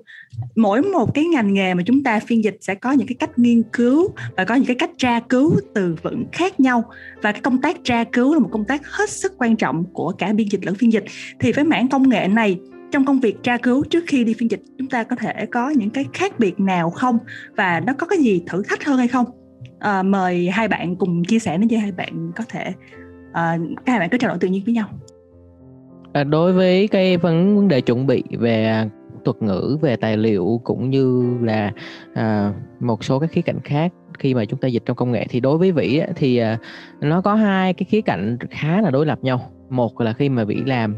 Mỗi 0.55 0.81
một 0.81 1.13
cái 1.13 1.25
ngành 1.25 1.53
nghề 1.53 1.73
mà 1.73 1.83
chúng 1.85 2.03
ta 2.03 2.19
phiên 2.19 2.43
dịch 2.43 2.57
sẽ 2.61 2.75
có 2.75 2.91
những 2.91 3.07
cái 3.07 3.15
cách 3.19 3.39
nghiên 3.39 3.63
cứu 3.73 4.09
và 4.37 4.43
có 4.43 4.55
những 4.55 4.65
cái 4.65 4.75
cách 4.75 4.91
tra 4.97 5.19
cứu 5.19 5.55
từ 5.73 5.95
vựng 6.03 6.25
khác 6.31 6.59
nhau. 6.59 6.83
Và 7.21 7.31
cái 7.31 7.41
công 7.41 7.61
tác 7.61 7.77
tra 7.83 8.03
cứu 8.03 8.33
là 8.33 8.39
một 8.39 8.49
công 8.51 8.65
tác 8.65 8.81
hết 8.87 9.09
sức 9.09 9.33
quan 9.37 9.55
trọng 9.55 9.83
của 9.93 10.11
cả 10.11 10.33
biên 10.33 10.47
dịch 10.47 10.65
lẫn 10.65 10.75
phiên 10.75 10.93
dịch. 10.93 11.03
Thì 11.39 11.51
với 11.51 11.63
mảng 11.63 11.87
công 11.87 12.09
nghệ 12.09 12.27
này 12.27 12.59
trong 12.91 13.05
công 13.05 13.19
việc 13.19 13.43
tra 13.43 13.57
cứu 13.57 13.83
trước 13.89 14.03
khi 14.07 14.23
đi 14.23 14.33
phiên 14.33 14.51
dịch 14.51 14.61
chúng 14.77 14.87
ta 14.87 15.03
có 15.03 15.15
thể 15.15 15.45
có 15.51 15.69
những 15.69 15.89
cái 15.89 16.05
khác 16.13 16.39
biệt 16.39 16.59
nào 16.59 16.89
không? 16.89 17.17
Và 17.55 17.79
nó 17.79 17.93
có 17.93 18.07
cái 18.07 18.19
gì 18.19 18.41
thử 18.47 18.63
thách 18.63 18.83
hơn 18.83 18.97
hay 18.97 19.07
không? 19.07 19.25
À, 19.79 20.03
mời 20.03 20.49
hai 20.49 20.67
bạn 20.67 20.95
cùng 20.95 21.23
chia 21.23 21.39
sẻ 21.39 21.57
nếu 21.57 21.69
như 21.69 21.77
hai 21.77 21.91
bạn 21.91 22.31
có 22.35 22.43
thể 22.49 22.73
à, 23.33 23.57
hai 23.85 23.99
bạn 23.99 24.09
cứ 24.09 24.17
trao 24.17 24.29
đổi 24.29 24.37
tự 24.39 24.47
nhiên 24.47 24.63
với 24.65 24.73
nhau. 24.73 24.87
À, 26.13 26.23
đối 26.23 26.53
với 26.53 26.87
cái 26.87 27.17
vấn 27.17 27.55
vấn 27.55 27.67
đề 27.67 27.81
chuẩn 27.81 28.07
bị 28.07 28.23
về 28.31 28.85
thuật 29.25 29.41
ngữ 29.41 29.77
về 29.81 29.95
tài 29.95 30.17
liệu 30.17 30.61
cũng 30.63 30.89
như 30.89 31.37
là 31.41 31.71
à, 32.13 32.53
một 32.79 33.03
số 33.03 33.19
các 33.19 33.31
khía 33.31 33.41
cạnh 33.41 33.59
khác 33.63 33.93
khi 34.19 34.33
mà 34.33 34.45
chúng 34.45 34.59
ta 34.59 34.67
dịch 34.67 34.83
trong 34.85 34.95
công 34.95 35.11
nghệ 35.11 35.25
thì 35.29 35.39
đối 35.39 35.57
với 35.57 35.71
vĩ 35.71 36.01
thì 36.15 36.37
à, 36.37 36.57
nó 37.01 37.21
có 37.21 37.35
hai 37.35 37.73
cái 37.73 37.85
khía 37.89 38.01
cạnh 38.01 38.37
khá 38.51 38.81
là 38.81 38.89
đối 38.89 39.05
lập 39.05 39.19
nhau. 39.21 39.51
Một 39.69 40.01
là 40.01 40.13
khi 40.13 40.29
mà 40.29 40.43
vĩ 40.43 40.55
làm 40.65 40.95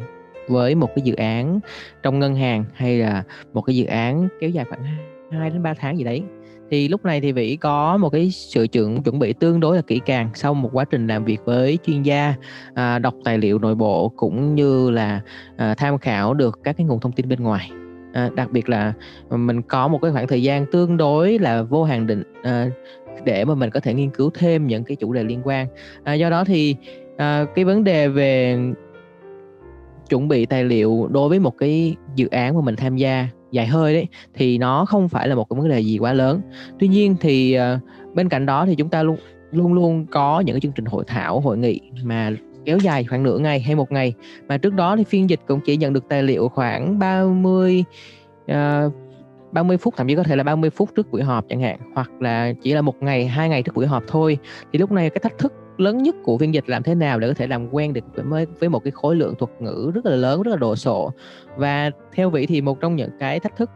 với 0.47 0.75
một 0.75 0.89
cái 0.95 1.01
dự 1.01 1.15
án 1.15 1.59
trong 2.03 2.19
ngân 2.19 2.35
hàng 2.35 2.65
hay 2.73 2.97
là 2.97 3.23
một 3.53 3.61
cái 3.61 3.75
dự 3.75 3.85
án 3.85 4.27
kéo 4.39 4.50
dài 4.50 4.65
khoảng 4.65 4.83
2 5.31 5.50
đến 5.50 5.63
3 5.63 5.73
tháng 5.73 5.97
gì 5.97 6.03
đấy 6.03 6.23
thì 6.72 6.88
lúc 6.88 7.06
này 7.06 7.22
thì 7.22 7.32
Vĩ 7.32 7.56
có 7.56 7.98
một 7.98 8.10
cái 8.10 8.32
sự 8.32 8.68
chuẩn 8.68 9.04
chuẩn 9.04 9.20
bị 9.20 9.34
tương 9.34 9.60
đối 9.60 9.75
là 9.75 9.82
kỹ 9.82 10.01
càng 10.06 10.30
sau 10.34 10.54
một 10.54 10.70
quá 10.74 10.86
trình 10.86 11.08
làm 11.08 11.25
việc 11.25 11.46
với 11.46 11.80
chuyên 11.86 12.04
gia 12.04 12.34
à, 12.74 13.00
đọc 13.00 13.13
tài 13.24 13.38
liệu 13.38 13.60
nội 13.60 13.75
bộ 13.75 14.12
cũng 14.16 14.56
như 14.56 14.90
là 14.90 15.22
à, 15.58 15.75
tham 15.75 15.98
khảo 15.98 16.34
được 16.34 16.60
các 16.63 16.78
cái 16.78 16.86
nguồn 16.86 17.00
thông 17.00 17.12
tin 17.12 17.30
bên 17.30 17.44
ngoài. 17.44 17.72
À, 18.13 18.30
đặc 18.36 18.51
biệt 18.51 18.70
là 18.70 18.94
mình 19.30 19.62
có 19.62 19.88
một 19.88 20.00
cái 20.01 20.12
khoảng 20.12 20.28
thời 20.28 20.44
gian 20.44 20.66
tương 20.72 20.98
đối 20.98 21.40
là 21.40 21.63
vô 21.63 21.84
hạn 21.84 22.08
định 22.08 22.24
à, 22.44 22.70
để 23.25 23.46
mà 23.46 23.56
mình 23.56 23.70
có 23.70 23.80
thể 23.80 23.94
nghiên 23.94 24.10
cứu 24.10 24.32
thêm 24.34 24.68
những 24.68 24.84
cái 24.84 24.96
chủ 24.96 25.13
đề 25.13 25.24
liên 25.24 25.42
quan. 25.44 25.68
À, 26.04 26.13
do 26.13 26.30
đó 26.30 26.44
thì 26.44 26.75
à, 27.18 27.46
cái 27.56 27.66
vấn 27.66 27.84
đề 27.84 28.08
về 28.08 28.60
chuẩn 30.10 30.28
bị 30.28 30.46
tài 30.46 30.63
liệu 30.63 31.08
đối 31.12 31.30
với 31.30 31.40
một 31.40 31.58
cái 31.58 31.96
dự 32.16 32.28
án 32.28 32.56
mà 32.56 32.62
mình 32.62 32.75
tham 32.75 32.98
gia 32.98 33.28
dài 33.51 33.67
hơi 33.67 33.93
đấy 33.93 34.08
thì 34.34 34.58
nó 34.58 34.86
không 34.86 35.10
phải 35.10 35.27
là 35.27 35.36
một 35.36 35.50
cái 35.50 35.60
vấn 35.60 35.70
đề 35.70 35.79
gì 35.79 35.98
quá 35.98 36.13
lớn. 36.13 36.41
Tuy 36.79 36.88
nhiên 36.88 37.15
thì 37.20 37.58
uh, 37.60 38.15
bên 38.15 38.29
cạnh 38.29 38.46
đó 38.46 38.65
thì 38.65 38.75
chúng 38.75 38.89
ta 38.89 39.03
luôn 39.03 39.17
luôn 39.51 39.74
luôn 39.74 40.05
có 40.12 40.39
những 40.39 40.55
cái 40.55 40.62
chương 40.62 40.72
trình 40.72 40.86
hội 40.86 41.03
thảo 41.08 41.39
hội 41.39 41.58
nghị 41.58 41.79
mà 42.03 42.31
kéo 42.65 42.77
dài 42.77 43.03
khoảng 43.03 43.24
nửa 43.24 43.38
ngày 43.38 43.60
hay 43.60 43.75
một 43.75 43.91
ngày. 43.91 44.13
Mà 44.48 44.58
trước 44.58 44.74
đó 44.74 44.96
thì 44.96 45.03
phiên 45.03 45.29
dịch 45.29 45.39
cũng 45.48 45.60
chỉ 45.65 45.77
nhận 45.77 45.93
được 45.93 46.10
tài 46.10 46.24
liệu 46.24 46.50
khoảng 46.50 47.00
30 47.00 47.84
uh, 48.51 48.55
30 49.51 49.77
phút 49.77 49.93
thậm 49.98 50.08
chí 50.08 50.15
có 50.15 50.24
thể 50.24 50.36
là 50.36 50.43
30 50.43 50.70
phút 50.70 50.89
trước 50.96 51.12
buổi 51.12 51.24
họp 51.24 51.46
chẳng 51.50 51.62
hạn 51.62 51.79
hoặc 51.96 52.12
là 52.20 52.53
chỉ 52.62 52.74
là 52.74 52.81
một 52.81 53.03
ngày 53.03 53.27
hai 53.27 53.50
ngày 53.50 53.63
trước 53.63 53.75
buổi 53.75 53.88
họp 53.88 54.03
thôi. 54.08 54.38
Thì 54.74 54.79
lúc 54.79 54.91
này 54.91 55.10
cái 55.10 55.20
thách 55.20 55.38
thức 55.38 55.53
lớn 55.81 56.03
nhất 56.03 56.15
của 56.23 56.38
phiên 56.38 56.53
dịch 56.53 56.69
làm 56.69 56.83
thế 56.83 56.95
nào 56.95 57.19
để 57.19 57.27
có 57.27 57.33
thể 57.33 57.47
làm 57.47 57.73
quen 57.73 57.93
được 57.93 58.01
với 58.15 58.45
với 58.59 58.69
một 58.69 58.83
cái 58.83 58.91
khối 58.91 59.15
lượng 59.15 59.35
thuật 59.35 59.51
ngữ 59.61 59.91
rất 59.93 60.05
là 60.05 60.15
lớn 60.15 60.41
rất 60.41 60.51
là 60.51 60.57
đồ 60.57 60.75
sộ. 60.75 61.11
Và 61.57 61.91
theo 62.13 62.29
vị 62.29 62.45
thì 62.45 62.61
một 62.61 62.81
trong 62.81 62.95
những 62.95 63.09
cái 63.19 63.39
thách 63.39 63.55
thức 63.57 63.69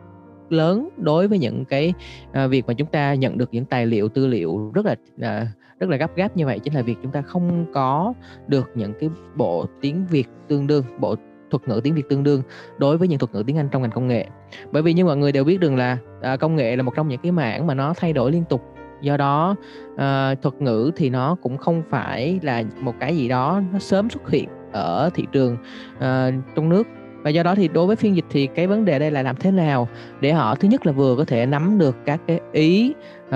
lớn 0.50 0.90
đối 0.98 1.28
với 1.28 1.40
những 1.40 1.66
cái 1.66 1.94
uh, 2.30 2.50
việc 2.50 2.68
mà 2.68 2.74
chúng 2.74 2.88
ta 2.88 3.14
nhận 3.14 3.38
được 3.38 3.50
những 3.52 3.66
tài 3.66 3.86
liệu 3.86 4.10
tư 4.10 4.28
liệu 4.28 4.72
rất 4.74 4.86
là 4.86 4.96
uh, 5.16 5.48
rất 5.80 5.90
là 5.90 5.98
gấp 5.98 6.16
gáp 6.16 6.38
như 6.38 6.46
vậy 6.46 6.60
chính 6.60 6.74
là 6.74 6.82
việc 6.82 6.98
chúng 7.04 7.12
ta 7.12 7.22
không 7.22 7.66
có 7.74 8.14
được 8.48 8.70
những 8.76 8.94
cái 9.00 9.10
bộ 9.36 9.66
tiếng 9.82 10.06
Việt 10.10 10.28
tương 10.48 10.68
đương 10.68 10.84
bộ 11.00 11.16
thuật 11.52 11.68
ngữ 11.68 11.82
tiếng 11.84 11.96
Việt 11.96 12.10
tương 12.10 12.24
đương 12.24 12.42
đối 12.78 12.98
với 12.98 13.08
những 13.08 13.20
thuật 13.20 13.34
ngữ 13.34 13.44
tiếng 13.48 13.58
Anh 13.58 13.70
trong 13.72 13.82
ngành 13.82 13.92
công 13.92 14.08
nghệ. 14.08 14.28
Bởi 14.72 14.82
vì 14.82 14.94
như 14.94 15.06
mọi 15.06 15.18
người 15.18 15.32
đều 15.32 15.44
biết 15.44 15.60
được 15.60 15.74
là 15.74 15.98
uh, 16.34 16.40
công 16.40 16.56
nghệ 16.56 16.76
là 16.76 16.84
một 16.84 16.94
trong 16.96 17.08
những 17.08 17.22
cái 17.24 17.32
mảng 17.32 17.68
mà 17.68 17.74
nó 17.74 17.94
thay 17.98 18.14
đổi 18.14 18.32
liên 18.32 18.44
tục 18.50 18.75
do 19.02 19.18
đó 19.18 19.56
uh, 19.94 20.42
thuật 20.42 20.56
ngữ 20.60 20.92
thì 20.96 21.10
nó 21.10 21.36
cũng 21.42 21.58
không 21.58 21.84
phải 21.90 22.40
là 22.44 22.64
một 22.82 22.94
cái 23.00 23.18
gì 23.18 23.28
đó 23.28 23.62
nó 23.74 23.80
sớm 23.80 24.10
xuất 24.10 24.30
hiện 24.30 24.50
ở 24.74 25.10
thị 25.14 25.26
trường 25.32 25.58
uh, 25.98 26.34
trong 26.56 26.70
nước. 26.70 26.88
Và 27.22 27.30
do 27.30 27.44
đó 27.44 27.56
thì 27.56 27.68
đối 27.68 27.88
với 27.88 27.96
phiên 27.96 28.16
dịch 28.16 28.26
thì 28.30 28.48
cái 28.48 28.68
vấn 28.68 28.86
đề 28.86 29.00
đây 29.00 29.12
là 29.12 29.22
làm 29.22 29.36
thế 29.36 29.52
nào 29.52 29.88
để 30.22 30.34
họ 30.34 30.56
thứ 30.56 30.68
nhất 30.68 30.86
là 30.86 30.92
vừa 30.92 31.16
có 31.18 31.26
thể 31.26 31.46
nắm 31.46 31.78
được 31.78 31.96
các 32.06 32.22
cái 32.28 32.40
ý 32.52 32.94
uh, 33.28 33.34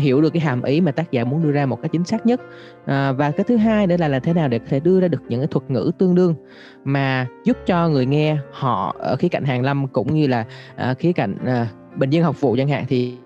hiểu 0.00 0.20
được 0.20 0.30
cái 0.30 0.40
hàm 0.40 0.62
ý 0.62 0.80
mà 0.80 0.92
tác 0.92 1.10
giả 1.10 1.24
muốn 1.24 1.42
đưa 1.42 1.52
ra 1.52 1.66
một 1.66 1.82
cách 1.82 1.92
chính 1.92 2.04
xác 2.04 2.26
nhất. 2.26 2.40
Uh, 2.40 2.86
và 2.86 3.32
cái 3.36 3.44
thứ 3.48 3.56
hai 3.56 3.86
nữa 3.86 3.96
là 3.98 4.08
làm 4.08 4.22
thế 4.22 4.32
nào 4.32 4.48
để 4.48 4.58
có 4.58 4.64
thể 4.68 4.80
đưa 4.80 5.00
ra 5.00 5.08
được 5.08 5.22
những 5.28 5.40
cái 5.40 5.46
thuật 5.46 5.70
ngữ 5.70 5.90
tương 5.98 6.14
đương 6.14 6.34
mà 6.84 7.26
giúp 7.44 7.56
cho 7.66 7.88
người 7.88 8.06
nghe 8.06 8.36
họ 8.52 8.96
ở 8.98 9.16
khía 9.16 9.28
cạnh 9.28 9.44
hàng 9.44 9.62
lâm 9.62 9.88
cũng 9.88 10.14
như 10.14 10.26
là 10.26 10.44
uh, 10.90 10.98
khía 10.98 11.12
cạnh 11.12 11.36
uh, 11.42 11.98
bình 11.98 12.10
dân 12.10 12.24
học 12.24 12.40
vụ 12.40 12.56
chẳng 12.56 12.68
hạn 12.68 12.84
thì 12.88 13.16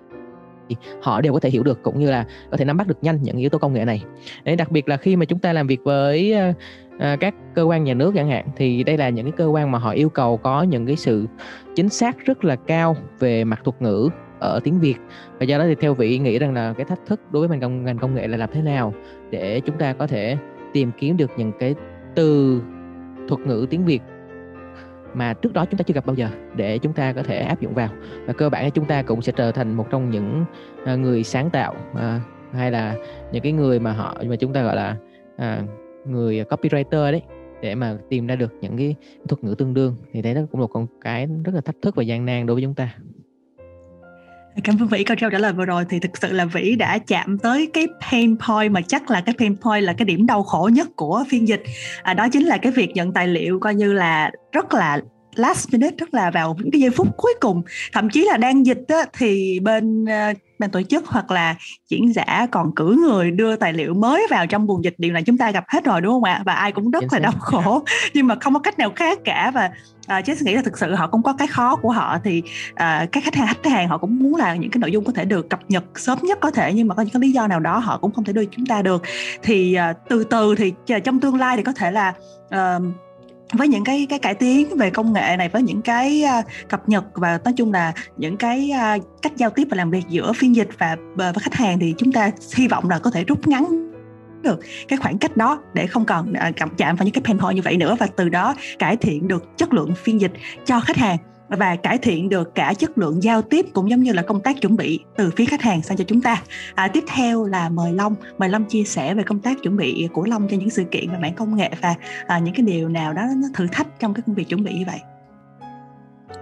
họ 1.03 1.21
đều 1.21 1.33
có 1.33 1.41
thể 1.41 1.51
hiểu 1.51 1.63
được 1.63 1.83
cũng 1.83 1.99
như 1.99 2.11
là 2.11 2.27
có 2.51 2.57
thể 2.57 2.65
nắm 2.65 2.77
bắt 2.77 2.87
được 2.87 2.99
nhanh 3.03 3.19
những 3.23 3.37
yếu 3.37 3.51
tố 3.51 3.59
công 3.59 3.73
nghệ 3.73 3.85
này. 3.85 4.03
Đấy 4.45 4.57
đặc 4.57 4.71
biệt 4.71 4.89
là 4.89 4.97
khi 4.97 5.17
mà 5.17 5.25
chúng 5.25 5.39
ta 5.39 5.53
làm 5.53 5.67
việc 5.67 5.81
với 5.85 6.35
uh, 6.51 7.21
các 7.21 7.35
cơ 7.55 7.63
quan 7.63 7.85
nhà 7.85 7.95
nước 7.95 8.13
chẳng 8.15 8.29
hạn 8.29 8.47
thì 8.57 8.83
đây 8.85 8.97
là 8.97 9.09
những 9.09 9.25
cái 9.25 9.33
cơ 9.37 9.47
quan 9.47 9.71
mà 9.71 9.79
họ 9.79 9.91
yêu 9.91 10.09
cầu 10.09 10.37
có 10.37 10.63
những 10.63 10.87
cái 10.87 10.97
sự 10.97 11.27
chính 11.75 11.89
xác 11.89 12.19
rất 12.25 12.45
là 12.45 12.57
cao 12.57 12.97
về 13.19 13.45
mặt 13.45 13.61
thuật 13.65 13.83
ngữ 13.83 14.09
ở 14.41 14.61
tiếng 14.65 14.81
Việt. 14.81 14.97
Và 15.39 15.45
do 15.45 15.59
đó 15.59 15.65
thì 15.67 15.75
theo 15.75 15.95
vị 15.95 16.19
nghĩ 16.19 16.39
rằng 16.39 16.55
là 16.55 16.73
cái 16.73 16.85
thách 16.85 17.01
thức 17.07 17.21
đối 17.31 17.49
với 17.49 17.59
ngành 17.59 17.61
công, 17.61 17.85
ngành 17.85 17.99
công 17.99 18.15
nghệ 18.15 18.27
là 18.27 18.37
làm 18.37 18.51
thế 18.53 18.63
nào 18.63 18.95
để 19.31 19.61
chúng 19.61 19.79
ta 19.79 19.93
có 19.93 20.07
thể 20.07 20.37
tìm 20.73 20.91
kiếm 20.99 21.17
được 21.17 21.31
những 21.37 21.53
cái 21.59 21.75
từ 22.15 22.61
thuật 23.29 23.41
ngữ 23.41 23.67
tiếng 23.71 23.85
Việt 23.85 24.03
mà 25.15 25.35
trước 25.35 25.53
đó 25.53 25.65
chúng 25.65 25.79
ta 25.79 25.83
chưa 25.83 25.95
gặp 25.95 26.07
bao 26.07 26.17
giờ 26.17 26.29
để 26.57 26.79
chúng 26.79 26.93
ta 26.93 27.13
có 27.13 27.23
thể 27.23 27.39
áp 27.39 27.61
dụng 27.61 27.75
vào. 27.75 27.89
Và 28.27 28.33
cơ 28.33 28.51
bản 28.51 28.65
là 28.65 28.71
chúng 28.71 28.85
ta 28.85 29.03
cũng 29.03 29.23
sẽ 29.23 29.33
trở 29.37 29.53
thành 29.53 29.75
một 29.75 29.87
trong 29.91 30.11
những 30.11 30.45
à, 30.85 30.95
người 30.95 31.25
sáng 31.25 31.51
tạo 31.51 31.75
à, 31.95 32.21
hay 32.53 32.71
là 32.71 32.97
những 33.33 33.43
cái 33.43 33.53
người 33.53 33.81
mà 33.81 33.93
họ 33.93 34.17
mà 34.27 34.37
chúng 34.37 34.53
ta 34.53 34.63
gọi 34.63 34.77
là 34.77 34.97
à, 35.37 35.63
người 36.07 36.45
copywriter 36.45 37.13
đấy 37.13 37.23
để 37.63 37.75
mà 37.75 37.97
tìm 38.09 38.27
ra 38.27 38.37
được 38.37 38.53
những 38.61 38.77
cái 38.77 38.95
thuật 39.29 39.45
ngữ 39.45 39.55
tương 39.59 39.75
đương. 39.75 39.97
Thì 40.13 40.23
đấy 40.23 40.35
nó 40.35 40.41
cũng 40.51 40.61
là 40.61 40.67
một 40.75 40.87
cái 41.01 41.27
rất 41.45 41.55
là 41.55 41.61
thách 41.61 41.77
thức 41.83 41.97
và 41.97 42.03
gian 42.03 42.27
nan 42.27 42.47
đối 42.47 42.55
với 42.55 42.63
chúng 42.63 42.75
ta. 42.75 42.95
Cảm 44.65 44.79
ơn 44.81 44.89
Vĩ 44.89 45.05
câu 45.05 45.17
trả 45.17 45.39
lời 45.39 45.53
vừa 45.53 45.65
rồi. 45.65 45.85
Thì 45.89 45.99
thực 45.99 46.17
sự 46.17 46.33
là 46.33 46.45
Vĩ 46.45 46.77
đã 46.77 46.99
chạm 46.99 47.39
tới 47.39 47.71
cái 47.73 47.87
pain 48.11 48.37
point 48.49 48.73
mà 48.73 48.81
chắc 48.81 49.11
là 49.11 49.21
cái 49.21 49.35
pain 49.39 49.57
point 49.57 49.85
là 49.85 49.93
cái 49.93 50.05
điểm 50.05 50.27
đau 50.27 50.43
khổ 50.43 50.71
nhất 50.73 50.89
của 50.97 51.25
phiên 51.29 51.49
dịch. 51.49 51.63
À, 52.03 52.15
đó 52.15 52.29
chính 52.33 52.47
là 52.47 52.57
cái 52.57 52.73
việc 52.73 52.91
nhận 52.95 53.13
tài 53.13 53.29
liệu 53.29 53.59
coi 53.61 53.75
như 53.75 53.93
là 53.93 54.31
rất 54.53 54.75
là 54.75 55.01
last 55.35 55.73
minute 55.73 55.97
rất 55.99 56.15
là 56.15 56.31
vào 56.31 56.57
những 56.59 56.71
cái 56.71 56.81
giây 56.81 56.91
phút 56.91 57.09
cuối 57.17 57.35
cùng. 57.41 57.63
Thậm 57.93 58.11
chí 58.11 58.25
là 58.25 58.37
đang 58.37 58.67
dịch 58.67 58.85
á, 58.89 59.05
thì 59.19 59.61
bên 59.61 60.05
uh, 60.05 60.37
ban 60.63 60.71
tổ 60.71 60.83
chức 60.83 61.07
hoặc 61.07 61.31
là 61.31 61.55
diễn 61.89 62.13
giả 62.13 62.47
còn 62.51 62.75
cử 62.75 62.97
người 63.09 63.31
đưa 63.31 63.57
tài 63.57 63.73
liệu 63.73 63.95
mới 63.95 64.27
vào 64.31 64.47
trong 64.47 64.67
buồng 64.67 64.85
dịch 64.85 64.95
điều 64.99 65.13
này 65.13 65.23
chúng 65.23 65.39
ta 65.39 65.51
gặp 65.51 65.65
hết 65.69 65.85
rồi 65.85 66.01
đúng 66.01 66.13
không 66.13 66.25
ạ? 66.25 66.43
Và 66.45 66.53
ai 66.53 66.73
cũng 66.73 66.91
rất 66.91 67.05
là 67.13 67.19
đau 67.19 67.33
khổ 67.41 67.85
nhưng 68.15 68.27
mà 68.27 68.35
không 68.41 68.55
có 68.55 68.61
cách 68.61 68.79
nào 68.79 68.93
khác 68.97 69.19
cả. 69.25 69.51
Và 69.55 69.71
à, 70.07 70.21
chứ 70.21 70.35
nghĩ 70.41 70.55
là 70.55 70.63
thực 70.63 70.79
sự 70.79 70.95
họ 70.95 71.07
cũng 71.07 71.23
có 71.23 71.33
cái 71.33 71.47
khó 71.47 71.77
của 71.77 71.91
họ 71.91 72.19
thì 72.25 72.43
à, 72.75 73.07
các 73.13 73.25
khách 73.25 73.35
hàng 73.35 73.47
khách 73.47 73.71
hàng 73.71 73.89
họ 73.89 73.99
cũng 73.99 74.19
muốn 74.19 74.37
là 74.37 74.55
những 74.55 74.71
cái 74.71 74.79
nội 74.79 74.93
dung 74.93 75.05
có 75.05 75.13
thể 75.13 75.25
được 75.25 75.51
cập 75.51 75.61
nhật 75.69 75.85
sớm 75.97 76.19
nhất 76.23 76.39
có 76.41 76.51
thể 76.51 76.73
nhưng 76.75 76.89
mà 76.89 76.95
có 76.95 77.03
những 77.03 77.13
cái 77.13 77.21
lý 77.21 77.33
do 77.33 77.47
nào 77.47 77.61
đó 77.61 77.79
họ 77.79 77.99
cũng 77.99 78.13
không 78.13 78.25
thể 78.25 78.33
đưa 78.33 78.45
chúng 78.45 78.67
ta 78.67 78.83
được. 78.83 79.03
Thì 79.43 79.75
à, 79.75 79.93
từ 80.09 80.25
từ 80.25 80.55
thì 80.55 80.73
trong 81.05 81.21
tương 81.21 81.39
lai 81.39 81.57
thì 81.57 81.63
có 81.63 81.73
thể 81.73 81.91
là 81.91 82.13
à, 82.51 82.79
với 83.53 83.69
những 83.69 83.85
cái 83.85 84.07
cái 84.09 84.19
cải 84.19 84.35
tiến 84.35 84.77
về 84.77 84.91
công 84.91 85.13
nghệ 85.13 85.37
này 85.37 85.49
với 85.49 85.63
những 85.63 85.83
cái 85.83 86.25
uh, 86.39 86.69
cập 86.69 86.89
nhật 86.89 87.05
và 87.15 87.39
nói 87.45 87.55
chung 87.57 87.73
là 87.73 87.93
những 88.17 88.37
cái 88.37 88.73
uh, 88.97 89.23
cách 89.23 89.33
giao 89.37 89.51
tiếp 89.51 89.69
và 89.71 89.77
làm 89.77 89.91
việc 89.91 90.05
giữa 90.09 90.33
phiên 90.33 90.57
dịch 90.57 90.69
và 90.79 90.87
à, 90.87 90.97
và 91.15 91.33
khách 91.41 91.55
hàng 91.55 91.79
thì 91.79 91.95
chúng 91.99 92.13
ta 92.13 92.31
hy 92.55 92.69
vọng 92.69 92.91
là 92.91 92.99
có 92.99 93.11
thể 93.11 93.25
rút 93.25 93.49
ngắn 93.49 93.93
được 94.43 94.61
cái 94.89 94.97
khoảng 94.97 95.19
cách 95.19 95.37
đó 95.37 95.63
để 95.75 95.87
không 95.87 96.05
còn 96.05 96.33
uh, 96.33 96.77
chạm 96.77 96.97
vào 96.97 97.05
những 97.05 97.15
cái 97.15 97.23
pain 97.25 97.39
point 97.39 97.57
như 97.57 97.63
vậy 97.63 97.77
nữa 97.77 97.97
và 97.99 98.07
từ 98.17 98.29
đó 98.29 98.55
cải 98.79 98.97
thiện 98.97 99.29
được 99.29 99.57
chất 99.57 99.73
lượng 99.73 99.95
phiên 99.95 100.21
dịch 100.21 100.33
cho 100.65 100.81
khách 100.81 100.97
hàng 100.97 101.19
và 101.57 101.77
cải 101.77 101.99
thiện 101.99 102.29
được 102.29 102.55
cả 102.55 102.75
chất 102.79 102.99
lượng 102.99 103.23
giao 103.23 103.43
tiếp 103.43 103.67
cũng 103.73 103.91
giống 103.91 104.03
như 104.03 104.13
là 104.13 104.23
công 104.23 104.41
tác 104.41 104.61
chuẩn 104.61 104.77
bị 104.77 105.01
từ 105.17 105.31
phía 105.37 105.45
khách 105.45 105.63
hàng 105.63 105.83
sang 105.83 105.97
cho 105.97 106.05
chúng 106.05 106.21
ta. 106.21 106.43
À, 106.75 106.89
tiếp 106.89 107.05
theo 107.15 107.45
là 107.45 107.69
mời 107.69 107.93
Long, 107.93 108.15
mời 108.39 108.49
Long 108.49 108.65
chia 108.65 108.85
sẻ 108.85 109.15
về 109.15 109.23
công 109.23 109.39
tác 109.39 109.63
chuẩn 109.63 109.77
bị 109.77 110.09
của 110.13 110.25
Long 110.25 110.49
cho 110.49 110.57
những 110.57 110.71
sự 110.71 110.85
kiện 110.85 111.11
về 111.11 111.19
mảng 111.19 111.35
công 111.35 111.57
nghệ 111.57 111.71
và 111.83 111.95
à, 112.27 112.39
những 112.39 112.55
cái 112.55 112.67
điều 112.67 112.89
nào 112.89 113.13
đó 113.13 113.23
nó 113.37 113.49
thử 113.55 113.67
thách 113.67 114.01
trong 114.01 114.15
cái 114.15 114.23
công 114.27 114.35
việc 114.35 114.49
chuẩn 114.49 114.65
bị 114.65 114.73
như 114.75 114.85
vậy. 114.87 115.01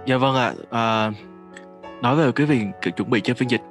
Dạ 0.05 0.17
vâng 0.17 0.35
ạ. 0.35 0.53
À, 0.69 1.11
nói 2.01 2.15
về 2.15 2.31
cái 2.31 2.47
việc 2.47 2.63
chuẩn 2.97 3.09
bị 3.09 3.21
cho 3.21 3.33
phiên 3.33 3.51
dịch 3.51 3.61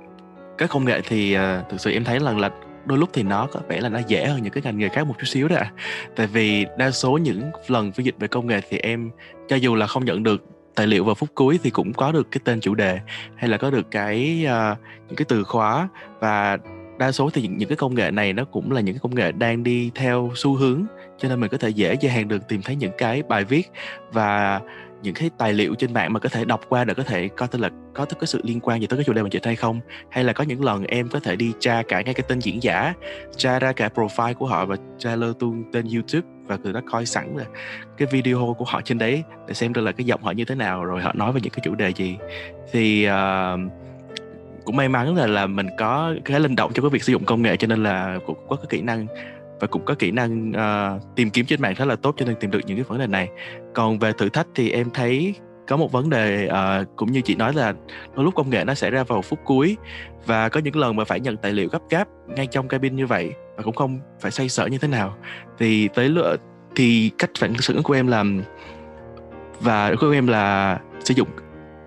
các 0.59 0.71
công 0.71 0.85
nghệ 0.85 1.01
thì 1.09 1.33
à, 1.33 1.63
thực 1.71 1.81
sự 1.81 1.93
em 1.93 2.05
thấy 2.05 2.21
lần 2.21 2.39
là 2.39 2.51
đôi 2.87 2.99
lúc 2.99 3.11
thì 3.13 3.23
nó 3.23 3.47
có 3.53 3.61
vẻ 3.69 3.81
là 3.81 3.89
nó 3.89 3.99
dễ 4.07 4.27
hơn 4.27 4.43
những 4.43 4.53
cái 4.53 4.63
ngành 4.63 4.79
nghề 4.79 4.89
khác 4.89 5.07
một 5.07 5.15
chút 5.19 5.27
xíu 5.27 5.49
đấy 5.49 5.59
ạ. 5.59 5.73
À. 5.77 5.83
Tại 6.17 6.27
vì 6.27 6.67
đa 6.79 6.91
số 6.91 7.19
những 7.19 7.51
lần 7.69 7.93
phiên 7.93 8.07
dịch 8.07 8.15
về 8.19 8.29
công 8.29 8.47
nghệ 8.47 8.61
thì 8.71 8.79
em 8.79 9.11
cho 9.49 9.57
dù 9.57 9.75
là 9.75 9.87
không 9.87 10.05
nhận 10.05 10.23
được 10.23 10.45
tài 10.75 10.87
liệu 10.87 11.05
vào 11.05 11.15
phút 11.15 11.29
cuối 11.35 11.59
thì 11.63 11.71
cũng 11.71 11.93
có 11.93 12.13
được 12.13 12.31
cái 12.31 12.41
tên 12.45 12.61
chủ 12.61 12.75
đề 12.75 12.99
hay 13.37 13.51
là 13.51 13.57
có 13.57 13.71
được 13.71 13.91
cái 13.91 14.47
uh, 14.47 14.79
những 15.09 15.17
cái 15.17 15.25
từ 15.29 15.45
khóa. 15.45 15.89
Và 16.21 16.59
đa 16.99 17.13
số 17.13 17.31
thì 17.31 17.49
những 17.49 17.69
cái 17.69 17.77
công 17.77 17.95
nghệ 17.95 18.11
này 18.11 18.33
nó 18.33 18.45
cũng 18.45 18.73
là 18.73 18.81
những 18.81 18.95
cái 18.95 19.01
công 19.03 19.15
nghệ 19.15 19.33
đang 19.33 19.63
đi 19.63 19.91
theo 19.95 20.31
xu 20.35 20.55
hướng 20.55 20.85
cho 21.19 21.29
nên 21.29 21.41
mình 21.41 21.51
có 21.51 21.59
thể 21.59 21.69
dễ 21.69 21.95
dàng 22.01 22.29
được 22.29 22.49
tìm 22.49 22.63
thấy 22.63 22.77
những 22.77 22.93
cái 22.99 23.23
bài 23.23 23.45
viết 23.45 23.71
và 24.13 24.61
những 25.03 25.15
cái 25.15 25.31
tài 25.39 25.53
liệu 25.53 25.75
trên 25.75 25.93
mạng 25.93 26.13
mà 26.13 26.21
có 26.21 26.29
thể 26.29 26.45
đọc 26.45 26.61
qua 26.69 26.85
để 26.85 26.95
có 26.95 27.03
thể 27.03 27.29
coi 27.29 27.49
tên 27.49 27.61
là 27.61 27.71
có 27.95 28.05
cái 28.05 28.27
sự 28.27 28.41
liên 28.45 28.61
quan 28.61 28.81
gì 28.81 28.87
tới 28.87 28.97
cái 28.97 29.05
chủ 29.05 29.13
đề 29.13 29.23
mình 29.23 29.33
dịch 29.33 29.45
hay 29.45 29.57
không. 29.57 29.81
Hay 30.11 30.25
là 30.25 30.33
có 30.33 30.45
những 30.45 30.65
lần 30.65 30.85
em 30.85 31.09
có 31.09 31.21
thể 31.21 31.37
đi 31.37 31.53
tra 31.61 31.83
cả 31.89 32.03
ngay 32.03 32.15
cái 32.15 32.25
tên 32.29 32.41
diễn 32.41 32.63
giả 32.63 32.95
tra 33.37 33.59
ra 33.59 33.73
cả 33.73 33.89
profile 33.95 34.35
của 34.35 34.47
họ 34.47 34.67
và 34.67 34.77
tra 34.99 35.17
lơ 35.17 35.33
tuôn 35.39 35.65
tên 35.73 35.87
youtube 35.95 36.29
và 36.51 36.57
người 36.63 36.73
đó 36.73 36.81
coi 36.91 37.07
sẵn 37.07 37.37
là 37.37 37.45
cái 37.97 38.09
video 38.11 38.55
của 38.59 38.65
họ 38.65 38.81
trên 38.81 38.99
đấy 38.99 39.23
để 39.49 39.55
xem 39.55 39.73
được 39.73 39.81
là 39.81 39.93
cái 39.93 40.07
giọng 40.07 40.23
họ 40.23 40.31
như 40.31 40.45
thế 40.45 40.55
nào 40.55 40.85
rồi 40.85 41.03
họ 41.03 41.13
nói 41.15 41.33
về 41.33 41.41
những 41.41 41.53
cái 41.53 41.61
chủ 41.65 41.75
đề 41.75 41.89
gì. 41.91 42.17
Thì 42.73 43.09
uh, 43.09 43.61
cũng 44.65 44.77
may 44.77 44.89
mắn 44.89 45.17
là 45.17 45.27
là 45.27 45.47
mình 45.47 45.67
có 45.79 46.15
cái 46.25 46.41
linh 46.41 46.57
động 46.57 46.73
trong 46.75 46.85
cái 46.85 46.91
việc 46.91 47.03
sử 47.03 47.13
dụng 47.13 47.25
công 47.25 47.43
nghệ 47.43 47.57
cho 47.57 47.67
nên 47.67 47.83
là 47.83 48.19
cũng 48.27 48.37
có 48.49 48.57
cái 48.57 48.67
kỹ 48.69 48.81
năng 48.81 49.07
và 49.61 49.67
cũng 49.67 49.85
có 49.85 49.95
kỹ 49.95 50.11
năng 50.11 50.51
uh, 50.51 51.17
tìm 51.17 51.31
kiếm 51.31 51.47
trên 51.47 51.63
mạng 51.63 51.75
rất 51.77 51.85
là 51.85 51.97
tốt 51.97 52.15
cho 52.19 52.27
nên 52.27 52.37
tìm 52.41 52.51
được 52.51 52.61
những 52.67 52.77
cái 52.77 52.85
vấn 52.89 52.99
đề 52.99 53.07
này. 53.07 53.29
Còn 53.75 53.99
về 53.99 54.13
thử 54.19 54.29
thách 54.29 54.47
thì 54.55 54.71
em 54.71 54.91
thấy 54.95 55.35
có 55.71 55.77
một 55.77 55.93
vấn 55.93 56.11
đề 56.11 56.49
uh, 56.49 56.97
cũng 56.97 57.13
như 57.13 57.21
chị 57.21 57.35
nói 57.35 57.55
là 57.55 57.75
đôi 58.17 58.25
lúc 58.25 58.35
công 58.35 58.51
nghệ 58.51 58.65
nó 58.65 58.75
sẽ 58.75 58.91
ra 58.91 59.05
vào 59.05 59.23
phút 59.23 59.39
cuối 59.45 59.77
và 60.27 60.49
có 60.49 60.61
những 60.61 60.77
lần 60.77 60.97
mà 60.97 61.05
phải 61.05 61.21
nhận 61.21 61.37
tài 61.37 61.53
liệu 61.53 61.69
gấp 61.69 61.83
gáp 61.91 62.09
ngay 62.29 62.47
trong 62.47 62.69
cabin 62.69 62.97
như 62.97 63.07
vậy 63.07 63.33
và 63.57 63.63
cũng 63.63 63.75
không 63.75 64.01
phải 64.21 64.31
xoay 64.31 64.49
sở 64.49 64.67
như 64.67 64.79
thế 64.79 64.89
nào. 64.89 65.17
Thì 65.59 65.89
tới 65.89 66.09
lựa 66.09 66.37
thì 66.77 67.11
cách 67.19 67.31
phản 67.39 67.53
ứng 67.69 67.83
của 67.83 67.95
em 67.95 68.07
là 68.07 68.25
và 69.61 69.95
của 70.01 70.11
em 70.11 70.27
là 70.27 70.79
sử 71.05 71.15
dụng 71.15 71.29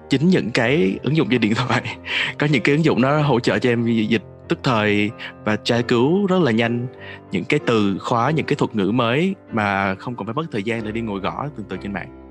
chính 0.09 0.29
những 0.29 0.51
cái 0.51 0.99
ứng 1.03 1.15
dụng 1.15 1.27
trên 1.31 1.41
điện 1.41 1.53
thoại. 1.55 1.97
Có 2.39 2.47
những 2.51 2.61
cái 2.63 2.75
ứng 2.75 2.85
dụng 2.85 3.01
nó 3.01 3.21
hỗ 3.21 3.39
trợ 3.39 3.59
cho 3.59 3.69
em 3.69 3.85
dịch 3.85 4.23
tức 4.49 4.59
thời 4.63 5.11
và 5.45 5.55
tra 5.55 5.81
cứu 5.81 6.27
rất 6.27 6.41
là 6.41 6.51
nhanh 6.51 6.87
những 7.31 7.43
cái 7.43 7.59
từ 7.65 7.97
khóa 7.99 8.31
những 8.31 8.45
cái 8.45 8.55
thuật 8.55 8.75
ngữ 8.75 8.91
mới 8.91 9.35
mà 9.51 9.95
không 9.95 10.15
còn 10.15 10.27
phải 10.27 10.33
mất 10.33 10.45
thời 10.51 10.63
gian 10.63 10.83
để 10.83 10.91
đi 10.91 11.01
ngồi 11.01 11.19
gõ 11.19 11.47
từng 11.57 11.65
từ 11.69 11.77
trên 11.77 11.93
mạng. 11.93 12.22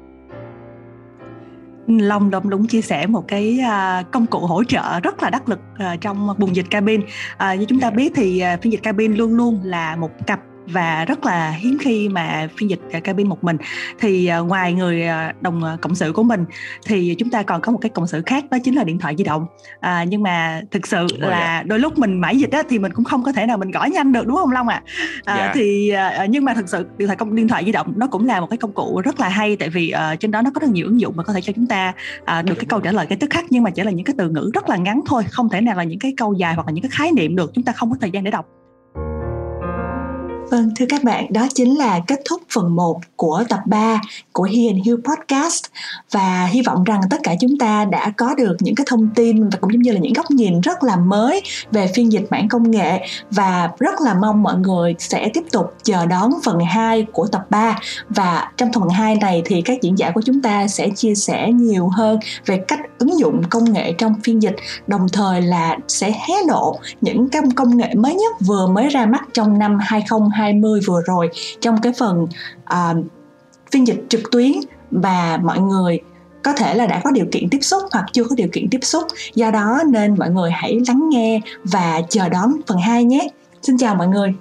Long 1.87 2.31
đúng 2.31 2.51
đúng 2.51 2.67
chia 2.67 2.81
sẻ 2.83 3.07
một 3.07 3.25
cái 3.29 3.61
uh, 3.61 4.11
công 4.11 4.27
cụ 4.27 4.39
hỗ 4.39 4.65
trợ 4.65 5.01
rất 5.03 5.23
là 5.23 5.31
đắc 5.31 5.49
lực 5.49 5.61
uh, 5.75 6.01
trong 6.01 6.29
buồng 6.39 6.57
dịch 6.57 6.71
cabin. 6.71 7.01
Uh, 7.01 7.59
như 7.59 7.65
chúng 7.69 7.81
ta 7.81 7.91
biết 7.91 8.13
thì 8.17 8.43
phiên 8.63 8.73
dịch 8.73 8.83
cabin 8.83 9.15
luôn 9.15 9.35
luôn 9.35 9.61
là 9.65 9.97
một 9.97 10.11
cặp 10.27 10.41
và 10.67 11.05
rất 11.05 11.25
là 11.25 11.51
hiếm 11.51 11.79
khi 11.81 12.09
mà 12.09 12.49
phiên 12.57 12.71
dịch 12.71 12.81
cabin 13.05 13.29
một 13.29 13.45
mình 13.45 13.57
thì 14.01 14.31
uh, 14.41 14.47
ngoài 14.47 14.73
người 14.73 15.05
uh, 15.31 15.43
đồng 15.43 15.63
cộng 15.81 15.95
sự 15.95 16.13
của 16.13 16.23
mình 16.23 16.45
thì 16.87 17.15
chúng 17.19 17.31
ta 17.31 17.43
còn 17.43 17.61
có 17.61 17.73
một 17.73 17.79
cái 17.83 17.91
cộng 17.91 18.07
sự 18.07 18.23
khác 18.27 18.45
đó 18.51 18.59
chính 18.65 18.75
là 18.75 18.85
điện 18.85 18.99
thoại 18.99 19.15
di 19.19 19.25
động 19.25 19.47
à, 19.81 20.05
nhưng 20.05 20.23
mà 20.23 20.61
thực 20.71 20.87
sự 20.87 21.07
đúng 21.11 21.31
là 21.31 21.59
dạ. 21.59 21.63
đôi 21.63 21.79
lúc 21.79 21.99
mình 21.99 22.21
mãi 22.21 22.39
dịch 22.39 22.51
á, 22.51 22.63
thì 22.69 22.79
mình 22.79 22.93
cũng 22.93 23.05
không 23.05 23.23
có 23.23 23.33
thể 23.33 23.47
nào 23.47 23.59
mình 23.59 23.71
gõ 23.71 23.85
nhanh 23.85 24.13
được 24.13 24.27
đúng 24.27 24.37
không 24.37 24.51
Long 24.51 24.69
ạ 24.69 24.83
à? 25.25 25.35
à, 25.35 25.37
dạ. 25.37 25.53
thì 25.55 25.93
nhưng 26.29 26.45
mà 26.45 26.55
thực 26.55 26.69
sự 26.69 26.87
điện 26.99 27.09
thoại 27.09 27.17
công 27.17 27.35
điện 27.35 27.49
thoại 27.49 27.65
di 27.65 27.73
động 27.73 27.93
nó 27.97 28.07
cũng 28.07 28.27
là 28.27 28.41
một 28.41 28.47
cái 28.51 28.57
công 28.57 28.73
cụ 28.73 29.01
rất 29.05 29.21
là 29.21 29.29
hay 29.29 29.57
tại 29.57 29.69
vì 29.69 29.93
uh, 30.13 30.21
trên 30.21 30.31
đó 30.31 30.43
nó 30.43 30.51
có 30.55 30.59
rất 30.61 30.71
nhiều 30.71 30.87
ứng 30.87 31.01
dụng 31.01 31.17
mà 31.17 31.23
có 31.23 31.33
thể 31.33 31.41
cho 31.41 31.53
chúng 31.53 31.67
ta 31.67 31.93
uh, 32.21 32.45
được 32.45 32.55
cái 32.55 32.65
câu 32.69 32.81
trả 32.81 32.93
lời 32.93 33.07
cái 33.07 33.19
tức 33.21 33.31
khắc 33.31 33.45
nhưng 33.51 33.63
mà 33.63 33.71
chỉ 33.71 33.83
là 33.83 33.91
những 33.91 34.05
cái 34.05 34.15
từ 34.19 34.29
ngữ 34.29 34.51
rất 34.55 34.69
là 34.69 34.77
ngắn 34.77 35.01
thôi 35.07 35.25
không 35.31 35.49
thể 35.49 35.61
nào 35.61 35.77
là 35.77 35.85
những 35.85 35.99
cái 35.99 36.15
câu 36.17 36.33
dài 36.33 36.55
hoặc 36.55 36.67
là 36.67 36.73
những 36.73 36.83
cái 36.83 36.91
khái 36.91 37.13
niệm 37.13 37.37
được 37.37 37.51
chúng 37.55 37.65
ta 37.65 37.73
không 37.73 37.91
có 37.91 37.97
thời 38.01 38.11
gian 38.11 38.25
để 38.25 38.31
đọc 38.31 38.47
Vâng, 40.53 40.71
thưa 40.77 40.87
các 40.89 41.05
bạn, 41.05 41.33
đó 41.33 41.47
chính 41.55 41.79
là 41.79 42.01
kết 42.07 42.21
thúc 42.25 42.43
phần 42.55 42.77
1 42.77 43.01
của 43.17 43.45
tập 43.49 43.61
3 43.67 44.01
của 44.33 44.43
He 44.43 44.67
and 44.67 44.87
Hill 44.87 44.97
Podcast. 45.05 45.65
Và 46.11 46.47
hy 46.47 46.63
vọng 46.63 46.85
rằng 46.85 47.01
tất 47.11 47.17
cả 47.23 47.35
chúng 47.41 47.59
ta 47.59 47.85
đã 47.85 48.13
có 48.17 48.35
được 48.35 48.57
những 48.61 48.75
cái 48.75 48.87
thông 48.89 49.09
tin 49.15 49.49
và 49.49 49.59
cũng 49.61 49.73
giống 49.73 49.83
như 49.83 49.93
là 49.93 49.99
những 50.01 50.13
góc 50.13 50.31
nhìn 50.31 50.61
rất 50.61 50.83
là 50.83 50.97
mới 50.97 51.43
về 51.71 51.91
phiên 51.95 52.13
dịch 52.13 52.27
bản 52.31 52.49
công 52.49 52.71
nghệ. 52.71 53.07
Và 53.31 53.71
rất 53.79 54.01
là 54.01 54.15
mong 54.15 54.43
mọi 54.43 54.57
người 54.57 54.95
sẽ 54.99 55.31
tiếp 55.35 55.43
tục 55.53 55.75
chờ 55.83 56.07
đón 56.07 56.31
phần 56.45 56.59
2 56.61 57.07
của 57.13 57.27
tập 57.27 57.47
3 57.51 57.79
và 58.09 58.51
trong 58.57 58.73
phần 58.73 58.89
2 58.89 59.15
này 59.15 59.43
thì 59.45 59.63
các 59.63 59.83
diễn 59.83 59.99
giả 59.99 60.11
của 60.11 60.23
chúng 60.23 60.43
ta 60.43 60.69
sẽ 60.69 60.89
chia 60.89 61.15
sẻ 61.15 61.53
nhiều 61.53 61.89
hơn 61.89 62.19
về 62.47 62.65
cách 62.69 62.81
ứng 62.99 63.19
dụng 63.19 63.43
công 63.51 63.73
nghệ 63.73 63.93
trong 63.93 64.15
phiên 64.25 64.43
dịch 64.43 64.57
đồng 64.87 65.07
thời 65.13 65.43
là 65.43 65.77
sẽ 65.89 66.11
hé 66.11 66.35
lộ 66.49 66.79
những 67.01 67.29
cái 67.29 67.43
công 67.57 67.77
nghệ 67.77 67.95
mới 67.95 68.15
nhất 68.15 68.33
vừa 68.41 68.67
mới 68.67 68.89
ra 68.89 69.07
mắt 69.07 69.23
trong 69.35 69.59
năm 69.59 69.79
2020 69.81 70.42
2020 70.43 70.81
vừa 70.87 71.03
rồi 71.07 71.31
trong 71.61 71.81
cái 71.83 71.93
phần 71.99 72.27
uh, 72.73 73.05
phiên 73.73 73.87
dịch 73.87 74.05
trực 74.09 74.21
tuyến 74.31 74.53
và 74.91 75.39
mọi 75.43 75.59
người 75.61 76.01
có 76.43 76.53
thể 76.53 76.75
là 76.75 76.87
đã 76.87 77.01
có 77.05 77.11
điều 77.11 77.27
kiện 77.33 77.49
tiếp 77.51 77.59
xúc 77.63 77.83
hoặc 77.93 78.05
chưa 78.13 78.25
có 78.25 78.35
điều 78.35 78.49
kiện 78.53 78.69
tiếp 78.71 78.81
xúc. 78.83 79.05
Do 79.35 79.51
đó 79.51 79.83
nên 79.91 80.15
mọi 80.19 80.31
người 80.31 80.51
hãy 80.51 80.81
lắng 80.89 81.09
nghe 81.09 81.41
và 81.65 82.03
chờ 82.09 82.29
đón 82.29 82.53
phần 82.67 82.79
2 82.79 83.05
nhé. 83.05 83.29
Xin 83.63 83.79
chào 83.79 83.95
mọi 83.95 84.09
người. 84.09 84.35